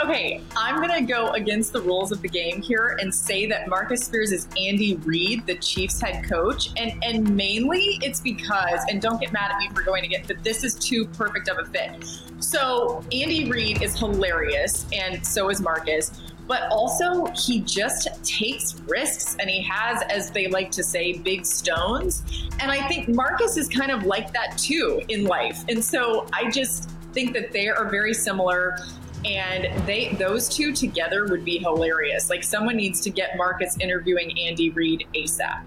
Okay, 0.02 0.40
I'm 0.56 0.82
to 0.88 1.02
go 1.02 1.28
against 1.32 1.74
the 1.74 1.82
rules 1.82 2.10
of 2.10 2.22
the 2.22 2.28
game 2.28 2.62
here 2.62 2.96
and 3.00 3.14
say 3.14 3.44
that 3.46 3.68
Marcus 3.68 4.00
Spears 4.06 4.32
is 4.32 4.48
Andy 4.58 4.96
Reid, 4.96 5.44
the 5.46 5.56
Chiefs 5.56 6.00
head 6.00 6.24
coach. 6.24 6.70
And 6.78 6.92
and 7.04 7.36
mainly 7.36 7.98
it's 8.00 8.18
because, 8.18 8.80
and 8.88 9.02
don't 9.02 9.20
get 9.20 9.30
mad 9.30 9.50
at 9.50 9.58
me 9.58 9.68
for 9.74 9.82
going 9.82 10.02
to 10.02 10.08
get, 10.08 10.26
but 10.26 10.42
this 10.42 10.64
is 10.64 10.74
too 10.74 11.04
perfect 11.04 11.50
of 11.50 11.58
a 11.58 11.66
fit. 11.66 12.02
So 12.38 13.04
Andy 13.12 13.50
Reid 13.50 13.82
is 13.82 13.98
hilarious, 13.98 14.86
and 14.90 15.24
so 15.26 15.50
is 15.50 15.60
Marcus. 15.60 16.18
but 16.50 16.68
also 16.72 17.26
he 17.26 17.60
just 17.60 18.08
takes 18.24 18.74
risks 18.88 19.36
and 19.38 19.48
he 19.48 19.62
has, 19.62 20.02
as 20.10 20.32
they 20.32 20.48
like 20.48 20.68
to 20.72 20.82
say, 20.82 21.12
big 21.12 21.46
stones. 21.46 22.24
And 22.58 22.72
I 22.72 22.88
think 22.88 23.08
Marcus 23.08 23.56
is 23.56 23.68
kind 23.68 23.92
of 23.92 24.02
like 24.02 24.32
that 24.32 24.58
too 24.58 25.00
in 25.06 25.26
life. 25.26 25.64
And 25.68 25.82
so 25.82 26.26
I 26.32 26.50
just 26.50 26.90
think 27.12 27.34
that 27.34 27.52
they 27.52 27.68
are 27.68 27.88
very 27.88 28.12
similar 28.12 28.78
and 29.24 29.86
they 29.86 30.12
those 30.14 30.48
two 30.48 30.72
together 30.72 31.26
would 31.26 31.44
be 31.44 31.58
hilarious. 31.58 32.30
Like 32.30 32.44
someone 32.44 32.76
needs 32.76 33.00
to 33.02 33.10
get 33.10 33.36
Marcus 33.36 33.76
interviewing 33.78 34.38
Andy 34.38 34.70
Reid 34.70 35.06
ASAP. 35.14 35.62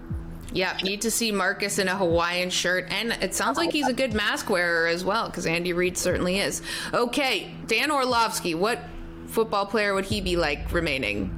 Yeah, 0.52 0.76
need 0.84 1.00
to 1.00 1.10
see 1.10 1.32
Marcus 1.32 1.80
in 1.80 1.88
a 1.88 1.96
Hawaiian 1.96 2.48
shirt, 2.48 2.86
and 2.88 3.10
it 3.20 3.34
sounds 3.34 3.56
like 3.56 3.72
he's 3.72 3.88
a 3.88 3.92
good 3.92 4.14
mask 4.14 4.48
wearer 4.48 4.86
as 4.86 5.04
well, 5.04 5.26
because 5.26 5.46
Andy 5.46 5.72
Reid 5.72 5.98
certainly 5.98 6.38
is. 6.38 6.62
Okay, 6.92 7.52
Dan 7.66 7.90
Orlovsky, 7.90 8.54
what 8.54 8.78
football 9.26 9.66
player 9.66 9.94
would 9.94 10.04
he 10.04 10.20
be 10.20 10.36
like 10.36 10.72
remaining? 10.72 11.36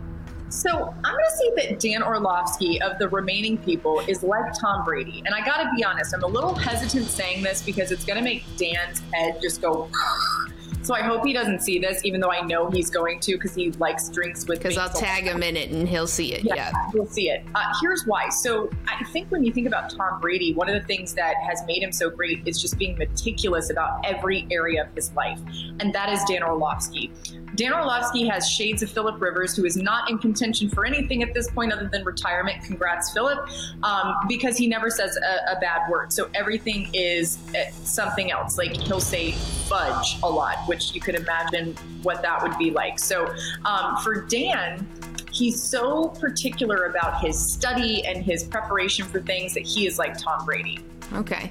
So 0.50 0.70
I'm 0.70 1.12
going 1.12 1.24
to 1.24 1.36
say 1.36 1.68
that 1.68 1.80
Dan 1.80 2.02
Orlovsky 2.02 2.80
of 2.80 2.98
the 2.98 3.08
remaining 3.08 3.58
people 3.58 4.00
is 4.00 4.22
like 4.22 4.52
Tom 4.60 4.84
Brady. 4.84 5.22
And 5.24 5.34
I 5.34 5.44
got 5.44 5.62
to 5.62 5.70
be 5.74 5.82
honest, 5.82 6.14
I'm 6.14 6.22
a 6.22 6.26
little 6.26 6.54
hesitant 6.54 7.06
saying 7.06 7.42
this 7.42 7.62
because 7.62 7.90
it's 7.90 8.04
going 8.04 8.18
to 8.18 8.24
make 8.24 8.44
Dan's 8.56 9.00
head 9.12 9.38
just 9.42 9.60
go 9.60 9.88
so 10.86 10.94
I 10.94 11.02
hope 11.02 11.26
he 11.26 11.32
doesn't 11.32 11.62
see 11.62 11.80
this, 11.80 12.04
even 12.04 12.20
though 12.20 12.30
I 12.30 12.42
know 12.42 12.70
he's 12.70 12.90
going 12.90 13.18
to 13.20 13.32
because 13.32 13.56
he 13.56 13.72
likes 13.72 14.08
drinks 14.08 14.46
with. 14.46 14.60
Because 14.60 14.78
I'll 14.78 14.88
tag 14.88 15.24
him 15.24 15.42
in 15.42 15.56
it 15.56 15.70
and 15.70 15.88
he'll 15.88 16.06
see 16.06 16.32
it. 16.32 16.44
Yeah, 16.44 16.54
yeah. 16.54 16.70
he'll 16.92 17.08
see 17.08 17.28
it. 17.28 17.44
Uh, 17.56 17.64
here's 17.80 18.06
why. 18.06 18.28
So 18.28 18.70
I 18.86 19.02
think 19.06 19.28
when 19.32 19.42
you 19.42 19.52
think 19.52 19.66
about 19.66 19.90
Tom 19.90 20.20
Brady, 20.20 20.54
one 20.54 20.68
of 20.68 20.80
the 20.80 20.86
things 20.86 21.12
that 21.14 21.34
has 21.38 21.64
made 21.66 21.82
him 21.82 21.90
so 21.90 22.08
great 22.08 22.46
is 22.46 22.62
just 22.62 22.78
being 22.78 22.96
meticulous 22.98 23.68
about 23.68 24.06
every 24.06 24.46
area 24.52 24.84
of 24.84 24.94
his 24.94 25.12
life, 25.14 25.40
and 25.80 25.92
that 25.92 26.08
is 26.12 26.22
Dan 26.28 26.44
Orlovsky. 26.44 27.10
Dan 27.56 27.72
Orlovsky 27.72 28.26
has 28.28 28.48
shades 28.48 28.82
of 28.82 28.90
Philip 28.90 29.20
Rivers, 29.20 29.56
who 29.56 29.64
is 29.64 29.76
not 29.76 30.10
in 30.10 30.18
contention 30.18 30.68
for 30.68 30.84
anything 30.84 31.22
at 31.22 31.32
this 31.32 31.50
point 31.50 31.72
other 31.72 31.88
than 31.88 32.04
retirement. 32.04 32.62
Congrats, 32.62 33.12
Philip, 33.12 33.48
um, 33.82 34.14
because 34.28 34.58
he 34.58 34.66
never 34.66 34.90
says 34.90 35.16
a, 35.16 35.56
a, 35.56 35.60
bad 35.60 35.90
word. 35.90 36.12
So 36.12 36.28
everything 36.34 36.90
is 36.92 37.38
uh, 37.54 37.70
something 37.70 38.30
else. 38.30 38.58
Like 38.58 38.72
he'll 38.72 39.00
say 39.00 39.32
fudge 39.68 40.18
a 40.22 40.28
lot, 40.28 40.58
which 40.76 40.94
you 40.94 41.00
could 41.00 41.14
imagine 41.14 41.74
what 42.02 42.20
that 42.20 42.42
would 42.42 42.56
be 42.58 42.70
like. 42.70 42.98
So 42.98 43.34
um, 43.64 43.96
for 44.02 44.26
Dan, 44.26 44.86
he's 45.32 45.62
so 45.62 46.08
particular 46.20 46.84
about 46.84 47.20
his 47.20 47.38
study 47.38 48.04
and 48.04 48.22
his 48.22 48.44
preparation 48.44 49.06
for 49.06 49.22
things 49.22 49.54
that 49.54 49.64
he 49.64 49.86
is 49.86 49.98
like 49.98 50.18
Tom 50.18 50.44
Brady. 50.44 50.80
Okay. 51.14 51.50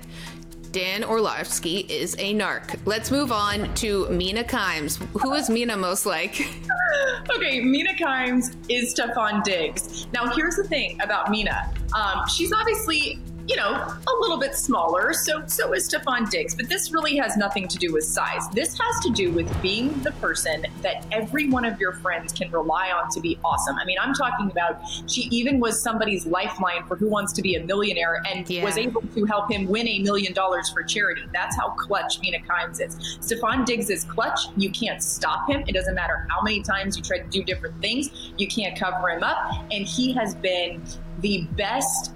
Dan 0.72 1.04
Orlovsky 1.04 1.80
is 1.90 2.16
a 2.20 2.34
narc. 2.36 2.78
Let's 2.86 3.10
move 3.10 3.32
on 3.32 3.74
to 3.76 4.08
Mina 4.10 4.44
Kimes. 4.44 4.98
Who 5.22 5.34
is 5.34 5.50
Mina 5.50 5.76
most 5.78 6.06
like? 6.06 6.42
okay, 7.32 7.62
Mina 7.62 7.94
Kimes 7.94 8.56
is 8.70 8.94
Stefon 8.94 9.44
Diggs. 9.44 10.06
Now, 10.12 10.28
here's 10.28 10.58
the 10.58 10.66
thing 10.66 11.00
about 11.02 11.32
Mina. 11.32 11.74
Um, 11.96 12.28
she's 12.28 12.52
obviously 12.52 13.22
you 13.48 13.56
know, 13.56 13.74
a 13.74 14.22
little 14.22 14.40
bit 14.40 14.56
smaller. 14.56 15.14
So 15.14 15.46
so 15.48 15.74
is 15.74 15.88
Stefon 15.88 16.30
Diggs. 16.30 16.56
But 16.56 16.70
this 16.70 16.92
really 16.92 17.18
has 17.18 17.38
nothing 17.38 17.68
to 17.68 17.78
do 17.78 17.94
with 17.94 18.04
size. 18.04 18.48
This 18.50 18.78
has 18.80 19.04
to 19.04 19.12
do 19.12 19.32
with 19.32 19.62
being 19.62 19.94
the 20.02 20.12
person 20.14 20.66
that 20.82 21.06
every 21.12 21.50
one 21.50 21.66
of 21.66 21.80
your 21.80 21.94
friends 21.94 22.34
can 22.34 22.50
rely 22.52 22.90
on 22.92 23.10
to 23.12 23.20
be 23.20 23.38
awesome. 23.44 23.78
I 23.78 23.86
mean, 23.86 23.98
I'm 24.02 24.14
talking 24.14 24.50
about 24.50 24.82
she 25.08 25.22
even 25.32 25.60
was 25.60 25.82
somebody's 25.82 26.26
lifeline 26.26 26.84
for 26.88 26.96
Who 26.96 27.10
Wants 27.10 27.34
to 27.34 27.42
Be 27.42 27.56
a 27.56 27.64
Millionaire 27.64 28.24
and 28.32 28.50
yeah. 28.50 28.64
was 28.64 28.78
able 28.78 29.02
to 29.02 29.26
help 29.26 29.52
him 29.52 29.68
win 29.68 29.88
a 29.88 30.00
million 30.00 30.34
dollars 30.34 30.70
for 30.70 30.84
charity. 30.84 31.24
That's 31.34 31.56
how 31.56 31.70
clutch 31.72 32.20
Mina 32.22 32.40
Kimes 32.40 32.82
is. 32.82 32.96
Stefon 33.20 33.66
Diggs 33.66 33.90
is 33.90 34.04
clutch. 34.06 34.40
You 34.58 34.72
can't 34.72 35.02
stop 35.02 35.50
him. 35.50 35.64
It 35.68 35.74
doesn't 35.74 35.96
matter 35.96 36.26
how 36.30 36.42
many 36.42 36.62
times 36.62 36.98
you 36.98 37.04
try 37.04 37.20
to 37.20 37.30
do 37.30 37.44
different 37.44 37.80
things. 37.82 38.32
You 38.38 38.48
can't 38.48 38.78
cover 38.78 39.10
him 39.10 39.24
up. 39.24 39.38
And 39.72 39.86
he 39.86 40.14
has 40.14 40.36
been 40.36 40.82
the 41.20 41.48
best 41.52 42.14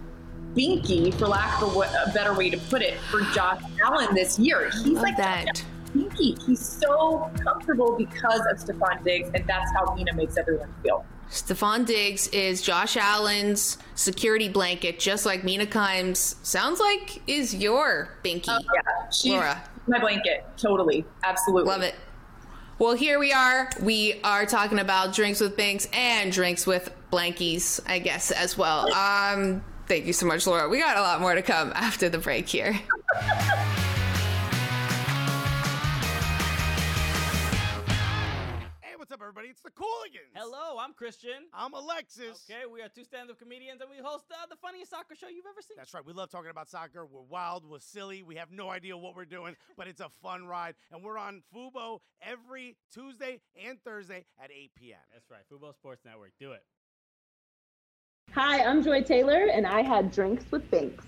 binky, 0.56 1.14
for 1.14 1.28
lack 1.28 1.62
of 1.62 1.76
a 1.76 2.12
better 2.14 2.34
way 2.34 2.50
to 2.50 2.58
put 2.58 2.82
it, 2.82 2.98
for 3.12 3.22
Josh 3.34 3.62
Allen 3.84 4.14
this 4.14 4.38
year. 4.40 4.70
He's 4.84 5.00
like 5.00 5.18
that. 5.18 5.64
Binky. 5.96 6.42
He's 6.46 6.64
so 6.64 7.32
comfortable 7.44 7.96
because 7.98 8.42
of 8.52 8.58
Stefon 8.58 9.04
Diggs, 9.04 9.30
and 9.34 9.46
that's 9.48 9.72
how 9.74 9.94
Mina 9.96 10.14
makes 10.14 10.38
everyone 10.38 10.74
feel. 10.84 11.06
Stefon 11.30 11.86
Diggs 11.86 12.28
is 12.30 12.62
Josh 12.62 12.98
Allen's 12.98 13.78
security 13.96 14.50
blanket, 14.50 15.00
just 15.00 15.26
like 15.26 15.44
Mina 15.44 15.66
Kimes 15.66 16.36
sounds 16.44 16.80
like 16.80 17.22
is 17.28 17.54
your 17.54 18.10
binky. 18.24 18.46
Oh, 18.48 18.60
yeah, 18.74 19.10
she's 19.10 19.32
Laura. 19.32 19.62
my 19.88 20.00
blanket. 20.00 20.46
Totally, 20.58 21.06
absolutely, 21.24 21.70
love 21.70 21.82
it. 21.84 21.96
Well, 22.80 22.94
here 22.94 23.20
we 23.20 23.34
are. 23.34 23.70
We 23.82 24.22
are 24.24 24.46
talking 24.46 24.80
about 24.80 25.14
drinks 25.14 25.40
with 25.42 25.58
Binks 25.58 25.88
and 25.92 26.32
drinks 26.32 26.66
with 26.66 26.90
blankies, 27.12 27.80
I 27.86 28.00
guess, 28.00 28.32
as 28.32 28.58
well. 28.58 28.92
Um, 28.94 29.62
Thank 29.90 30.06
you 30.06 30.14
so 30.14 30.28
much, 30.28 30.46
Laura. 30.46 30.70
We 30.70 30.78
got 30.78 30.98
a 30.98 31.02
lot 31.02 31.20
more 31.20 31.34
to 31.34 31.42
come 31.42 31.72
after 31.74 32.10
the 32.10 32.20
break 32.20 32.48
here. 32.48 32.74
hey, 32.74 32.84
what's 38.98 39.12
up, 39.12 39.20
everybody? 39.20 39.48
It's 39.48 39.62
the 39.64 39.72
Cooligans. 39.72 40.30
Hello, 40.36 40.78
I'm 40.80 40.94
Christian. 40.94 41.48
I'm 41.56 41.74
Alexis. 41.74 42.46
Okay, 42.48 42.68
we 42.72 42.84
are 42.84 42.88
two 42.88 43.04
stand-up 43.04 43.40
comedians, 43.40 43.82
and 43.82 43.90
we 43.90 43.98
host 43.98 44.26
uh, 44.32 44.46
the 44.48 44.58
funniest 44.58 44.92
soccer 44.92 45.16
show 45.16 45.28
you've 45.28 45.48
ever 45.50 45.64
seen. 45.68 45.76
That's 45.76 45.92
right. 45.96 46.06
We 46.06 46.14
love 46.14 46.30
talking 46.30 46.52
about 46.52 46.70
soccer. 46.70 47.08
We're 47.08 47.24
wild. 47.24 47.66
We're 47.68 47.80
silly. 47.80 48.22
We 48.22 48.36
have 48.36 48.52
no 48.52 48.70
idea 48.70 48.96
what 48.96 49.16
we're 49.16 49.26
doing, 49.26 49.56
but 49.76 49.88
it's 49.88 50.02
a 50.02 50.10
fun 50.22 50.46
ride. 50.46 50.76
And 50.92 51.04
we're 51.04 51.18
on 51.18 51.42
Fubo 51.52 52.02
every 52.22 52.78
Tuesday 52.94 53.42
and 53.68 53.82
Thursday 53.82 54.26
at 54.40 54.52
8 54.52 54.70
p.m. 54.76 55.00
That's 55.12 55.32
right. 55.32 55.42
Fubo 55.52 55.74
Sports 55.74 56.06
Network. 56.06 56.34
Do 56.40 56.52
it. 56.52 56.62
Hi, 58.36 58.64
I'm 58.64 58.84
Joy 58.84 59.02
Taylor, 59.02 59.48
and 59.52 59.66
I 59.66 59.82
had 59.82 60.12
drinks 60.12 60.46
with 60.52 60.70
Binks. 60.70 61.04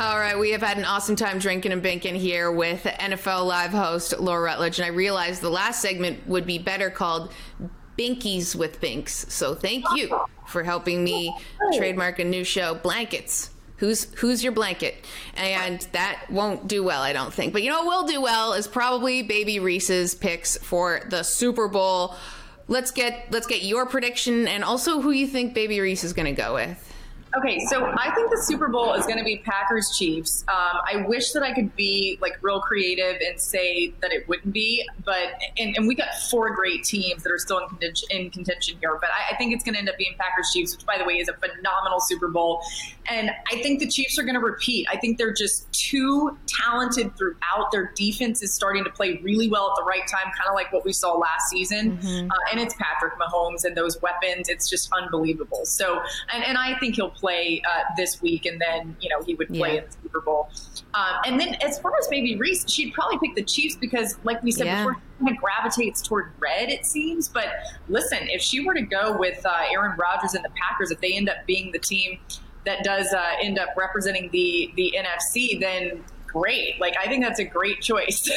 All 0.00 0.18
right, 0.18 0.38
we 0.38 0.52
have 0.52 0.62
had 0.62 0.78
an 0.78 0.86
awesome 0.86 1.16
time 1.16 1.38
drinking 1.38 1.72
and 1.72 1.82
binking 1.82 2.16
here 2.16 2.50
with 2.50 2.84
NFL 2.84 3.46
Live 3.46 3.72
host 3.72 4.18
Laura 4.18 4.42
Rutledge, 4.42 4.78
and 4.78 4.86
I 4.86 4.88
realized 4.88 5.42
the 5.42 5.50
last 5.50 5.82
segment 5.82 6.26
would 6.26 6.46
be 6.46 6.58
better 6.58 6.88
called 6.88 7.30
Binkies 7.98 8.54
with 8.54 8.80
Binks. 8.80 9.26
So 9.28 9.54
thank 9.54 9.84
you 9.94 10.18
for 10.46 10.64
helping 10.64 11.04
me 11.04 11.36
trademark 11.74 12.20
a 12.20 12.24
new 12.24 12.42
show, 12.42 12.74
Blankets 12.76 13.50
Who's 13.78 14.12
who's 14.14 14.42
your 14.42 14.52
blanket? 14.52 15.04
And 15.34 15.80
that 15.92 16.24
won't 16.30 16.66
do 16.66 16.82
well, 16.82 17.02
I 17.02 17.12
don't 17.12 17.32
think. 17.32 17.52
But 17.52 17.62
you 17.62 17.70
know 17.70 17.84
what 17.84 18.02
will 18.02 18.08
do 18.08 18.20
well 18.20 18.52
is 18.52 18.66
probably 18.66 19.22
Baby 19.22 19.60
Reese's 19.60 20.14
picks 20.14 20.56
for 20.58 21.00
the 21.08 21.22
Super 21.22 21.68
Bowl. 21.68 22.14
Let's 22.66 22.90
get 22.90 23.28
let's 23.30 23.46
get 23.46 23.62
your 23.62 23.86
prediction 23.86 24.48
and 24.48 24.64
also 24.64 25.00
who 25.00 25.10
you 25.10 25.26
think 25.26 25.54
Baby 25.54 25.80
Reese 25.80 26.04
is 26.04 26.12
going 26.12 26.26
to 26.26 26.40
go 26.40 26.54
with. 26.54 26.84
Okay, 27.36 27.60
so 27.66 27.84
I 27.84 28.10
think 28.14 28.30
the 28.30 28.42
Super 28.42 28.68
Bowl 28.68 28.94
is 28.94 29.04
going 29.04 29.18
to 29.18 29.24
be 29.24 29.36
Packers 29.44 29.94
Chiefs. 29.98 30.44
Um, 30.48 30.80
I 30.86 31.04
wish 31.06 31.32
that 31.32 31.42
I 31.42 31.52
could 31.52 31.76
be 31.76 32.18
like 32.22 32.38
real 32.40 32.60
creative 32.60 33.20
and 33.20 33.38
say 33.38 33.92
that 34.00 34.12
it 34.12 34.26
wouldn't 34.28 34.52
be, 34.54 34.86
but 35.04 35.34
and, 35.58 35.76
and 35.76 35.86
we 35.86 35.94
got 35.94 36.08
four 36.30 36.54
great 36.54 36.84
teams 36.84 37.22
that 37.22 37.30
are 37.30 37.38
still 37.38 37.58
in 37.58 37.68
contention, 37.68 38.08
in 38.10 38.30
contention 38.30 38.78
here. 38.80 38.96
But 38.98 39.10
I, 39.10 39.34
I 39.34 39.36
think 39.36 39.52
it's 39.52 39.62
going 39.62 39.74
to 39.74 39.78
end 39.78 39.90
up 39.90 39.98
being 39.98 40.14
Packers 40.18 40.50
Chiefs, 40.54 40.74
which 40.74 40.86
by 40.86 40.96
the 40.96 41.04
way 41.04 41.18
is 41.18 41.28
a 41.28 41.34
phenomenal 41.34 42.00
Super 42.00 42.28
Bowl. 42.28 42.62
And 43.10 43.30
I 43.50 43.56
think 43.62 43.80
the 43.80 43.88
Chiefs 43.88 44.18
are 44.18 44.22
going 44.22 44.34
to 44.34 44.40
repeat. 44.40 44.86
I 44.90 44.96
think 44.96 45.18
they're 45.18 45.32
just 45.32 45.70
too 45.72 46.36
talented 46.46 47.16
throughout. 47.16 47.70
Their 47.72 47.92
defense 47.94 48.42
is 48.42 48.52
starting 48.52 48.84
to 48.84 48.90
play 48.90 49.20
really 49.22 49.48
well 49.48 49.70
at 49.70 49.76
the 49.76 49.84
right 49.84 50.06
time, 50.06 50.32
kind 50.36 50.48
of 50.48 50.54
like 50.54 50.72
what 50.72 50.84
we 50.84 50.92
saw 50.92 51.16
last 51.16 51.48
season. 51.48 51.98
Mm-hmm. 51.98 52.30
Uh, 52.30 52.34
and 52.50 52.60
it's 52.60 52.74
Patrick 52.74 53.14
Mahomes 53.18 53.64
and 53.64 53.76
those 53.76 54.00
weapons. 54.02 54.48
It's 54.48 54.68
just 54.68 54.90
unbelievable. 54.92 55.64
So, 55.64 56.00
and, 56.32 56.44
and 56.44 56.58
I 56.58 56.78
think 56.78 56.96
he'll 56.96 57.10
play 57.10 57.62
uh, 57.68 57.84
this 57.96 58.20
week, 58.20 58.46
and 58.46 58.60
then 58.60 58.96
you 59.00 59.08
know 59.08 59.22
he 59.22 59.34
would 59.34 59.48
play 59.48 59.74
yeah. 59.74 59.80
in 59.80 59.84
the 59.86 59.96
Super 60.02 60.20
Bowl. 60.20 60.50
Um, 60.94 61.16
and 61.26 61.40
then 61.40 61.54
as 61.62 61.78
far 61.78 61.92
as 62.00 62.08
maybe 62.10 62.36
Reese, 62.36 62.68
she'd 62.70 62.92
probably 62.92 63.18
pick 63.18 63.34
the 63.34 63.42
Chiefs 63.42 63.76
because, 63.76 64.18
like 64.24 64.42
we 64.42 64.52
said 64.52 64.66
yeah. 64.66 64.84
before, 64.84 65.00
kind 65.20 65.36
of 65.36 65.42
gravitates 65.42 66.02
toward 66.02 66.32
red, 66.38 66.70
it 66.70 66.86
seems. 66.86 67.28
But 67.28 67.46
listen, 67.88 68.18
if 68.28 68.40
she 68.40 68.64
were 68.64 68.74
to 68.74 68.82
go 68.82 69.16
with 69.16 69.44
uh, 69.44 69.62
Aaron 69.72 69.96
Rodgers 69.98 70.34
and 70.34 70.44
the 70.44 70.50
Packers, 70.50 70.90
if 70.90 71.00
they 71.00 71.12
end 71.12 71.28
up 71.28 71.36
being 71.46 71.72
the 71.72 71.78
team 71.78 72.18
that 72.68 72.84
does 72.84 73.14
uh, 73.14 73.24
end 73.42 73.58
up 73.58 73.70
representing 73.76 74.28
the 74.30 74.70
the 74.76 74.94
NFC, 74.96 75.58
then 75.58 76.04
great. 76.28 76.80
Like 76.80 76.94
I 76.96 77.08
think 77.08 77.24
that's 77.24 77.40
a 77.40 77.44
great 77.44 77.80
choice. 77.80 78.22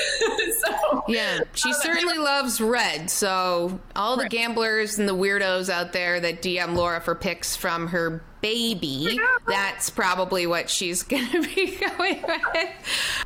so 0.66 1.04
yeah, 1.08 1.42
she 1.54 1.72
certainly 1.74 2.18
loves 2.18 2.60
red. 2.60 3.10
So 3.12 3.80
all 3.96 4.18
the 4.18 4.30
gamblers 4.30 4.98
and 4.98 5.08
the 5.08 5.16
weirdos 5.16 5.70
out 5.70 5.94
there 5.94 6.20
that 6.20 6.42
DM 6.42 6.76
Laura 6.76 7.02
for 7.02 7.14
picks 7.14 7.56
from 7.56 7.88
her 7.88 8.24
baby, 8.42 9.20
that's 9.48 9.90
probably 9.90 10.48
what 10.48 10.70
she's 10.70 11.04
going 11.12 11.28
to 11.30 11.42
be 11.42 11.78
going 11.78 12.22
with. 12.24 12.70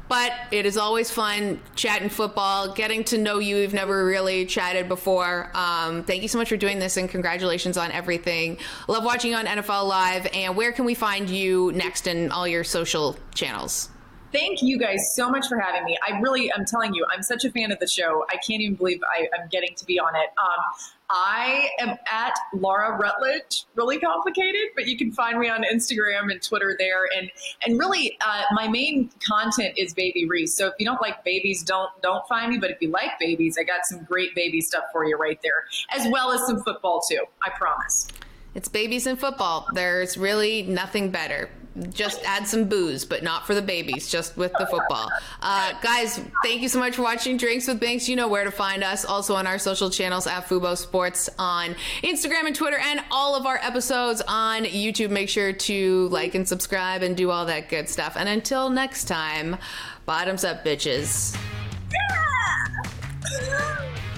But 0.08 0.34
it 0.52 0.66
is 0.66 0.78
always 0.78 1.10
fun 1.10 1.62
chatting 1.76 2.10
football, 2.10 2.74
getting 2.74 3.04
to 3.06 3.18
know 3.18 3.40
you. 3.40 3.56
We've 3.58 3.74
never 3.74 4.06
really 4.06 4.46
chatted 4.46 4.88
before. 4.88 5.50
Um, 5.54 6.04
thank 6.04 6.22
you 6.22 6.28
so 6.28 6.38
much 6.38 6.50
for 6.50 6.58
doing 6.58 6.80
this 6.80 6.98
and 6.98 7.10
congratulations 7.10 7.78
on 7.78 7.92
everything. 7.92 8.58
Love 8.88 9.04
watching 9.04 9.32
you 9.32 9.38
on 9.38 9.46
NFL 9.46 9.88
Live. 9.88 10.28
And 10.34 10.56
where 10.56 10.72
can 10.72 10.86
we 10.86 10.94
find 10.94 11.30
you 11.30 11.72
next 11.74 12.08
in 12.08 12.32
all 12.32 12.48
your 12.48 12.64
social 12.64 13.16
channels? 13.34 13.90
Thank 14.36 14.62
you 14.62 14.78
guys 14.78 15.16
so 15.16 15.30
much 15.30 15.48
for 15.48 15.58
having 15.58 15.86
me. 15.86 15.98
I 16.06 16.20
really, 16.20 16.52
I'm 16.52 16.66
telling 16.66 16.94
you, 16.94 17.06
I'm 17.12 17.24
such 17.24 17.46
a 17.46 17.52
fan 17.52 17.72
of 17.72 17.80
the 17.80 17.88
show. 17.88 18.26
I 18.30 18.36
can't 18.36 18.62
even 18.62 18.76
believe 18.76 19.00
I, 19.18 19.30
am 19.40 19.48
getting 19.50 19.74
to 19.76 19.86
be 19.86 19.98
on 19.98 20.14
it. 20.16 20.30
Um, 20.38 20.90
I 21.10 21.70
am 21.80 21.96
at 22.12 22.34
Laura 22.54 22.98
Rutledge, 22.98 23.66
really 23.76 23.98
complicated, 23.98 24.72
but 24.76 24.88
you 24.88 24.98
can 24.98 25.12
find 25.12 25.40
me 25.40 25.48
on 25.48 25.64
Instagram 25.64 26.32
and 26.32 26.42
Twitter 26.42 26.76
there. 26.78 27.08
And 27.16 27.32
and 27.66 27.80
really, 27.80 28.18
uh, 28.26 28.42
my 28.52 28.68
main 28.68 29.10
content 29.26 29.76
is 29.78 29.94
Baby 29.94 30.28
Reese. 30.28 30.58
So 30.58 30.68
if 30.68 30.74
you 30.80 30.86
don't 30.86 31.02
like 31.02 31.24
babies, 31.24 31.64
don't 31.64 31.90
don't 32.02 32.28
find 32.28 32.52
me. 32.52 32.58
But 32.58 32.72
if 32.72 32.78
you 32.82 32.90
like 32.90 33.20
babies, 33.20 33.58
I 33.60 33.64
got 33.64 33.86
some 33.86 34.04
great 34.04 34.34
baby 34.36 34.62
stuff 34.62 34.86
for 34.92 35.06
you 35.06 35.16
right 35.16 35.40
there, 35.44 35.66
as 35.92 36.12
well 36.12 36.32
as 36.32 36.46
some 36.48 36.62
football 36.64 37.02
too. 37.08 37.24
I 37.44 37.52
promise. 37.52 38.08
It's 38.56 38.68
babies 38.68 39.06
and 39.06 39.20
football. 39.20 39.68
There's 39.74 40.18
really 40.18 40.64
nothing 40.64 41.12
better 41.12 41.50
just 41.92 42.24
add 42.26 42.48
some 42.48 42.66
booze, 42.66 43.06
but 43.06 43.24
not 43.24 43.46
for 43.46 43.54
the 43.54 43.62
babies, 43.62 44.10
just 44.10 44.38
with 44.38 44.54
the 44.54 44.66
football. 44.66 45.10
Uh, 45.42 45.74
guys, 45.82 46.22
thank 46.44 46.62
you 46.62 46.70
so 46.70 46.80
much 46.80 46.96
for 46.96 47.02
watching 47.02 47.38
Drinks 47.38 47.68
with 47.68 47.80
Binks. 47.80 48.08
You 48.08 48.16
know 48.16 48.28
where 48.28 48.44
to 48.44 48.52
find 48.52 48.84
us. 48.84 49.06
Also 49.06 49.36
on 49.36 49.46
our 49.48 49.60
social 49.60 49.90
channels 49.90 50.28
at 50.28 50.48
Fubo 50.48 50.78
Sports 50.78 51.30
on 51.38 51.76
Instagram 52.04 52.46
and 52.46 52.56
Twitter, 52.56 52.78
and 52.78 53.02
all 53.12 53.36
of 53.36 53.46
our 53.46 53.58
episodes 53.62 54.22
on 54.28 54.64
YouTube. 54.64 55.10
Make 55.10 55.30
sure 55.30 55.52
to 55.54 56.08
like 56.10 56.36
and 56.36 56.48
subscribe 56.48 57.02
and 57.02 57.16
do 57.18 57.30
all 57.30 57.46
that 57.46 57.70
good 57.70 57.90
stuff. 57.90 58.16
And 58.18 58.30
until 58.30 58.70
next 58.70 59.06
time, 59.06 59.58
bottoms 60.06 60.44
up, 60.44 60.64
bitches. 60.64 61.38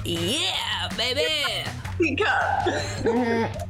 Yeah, 0.05 0.13
yeah 0.13 0.89
baby. 0.95 1.65
Cup. 2.23 3.67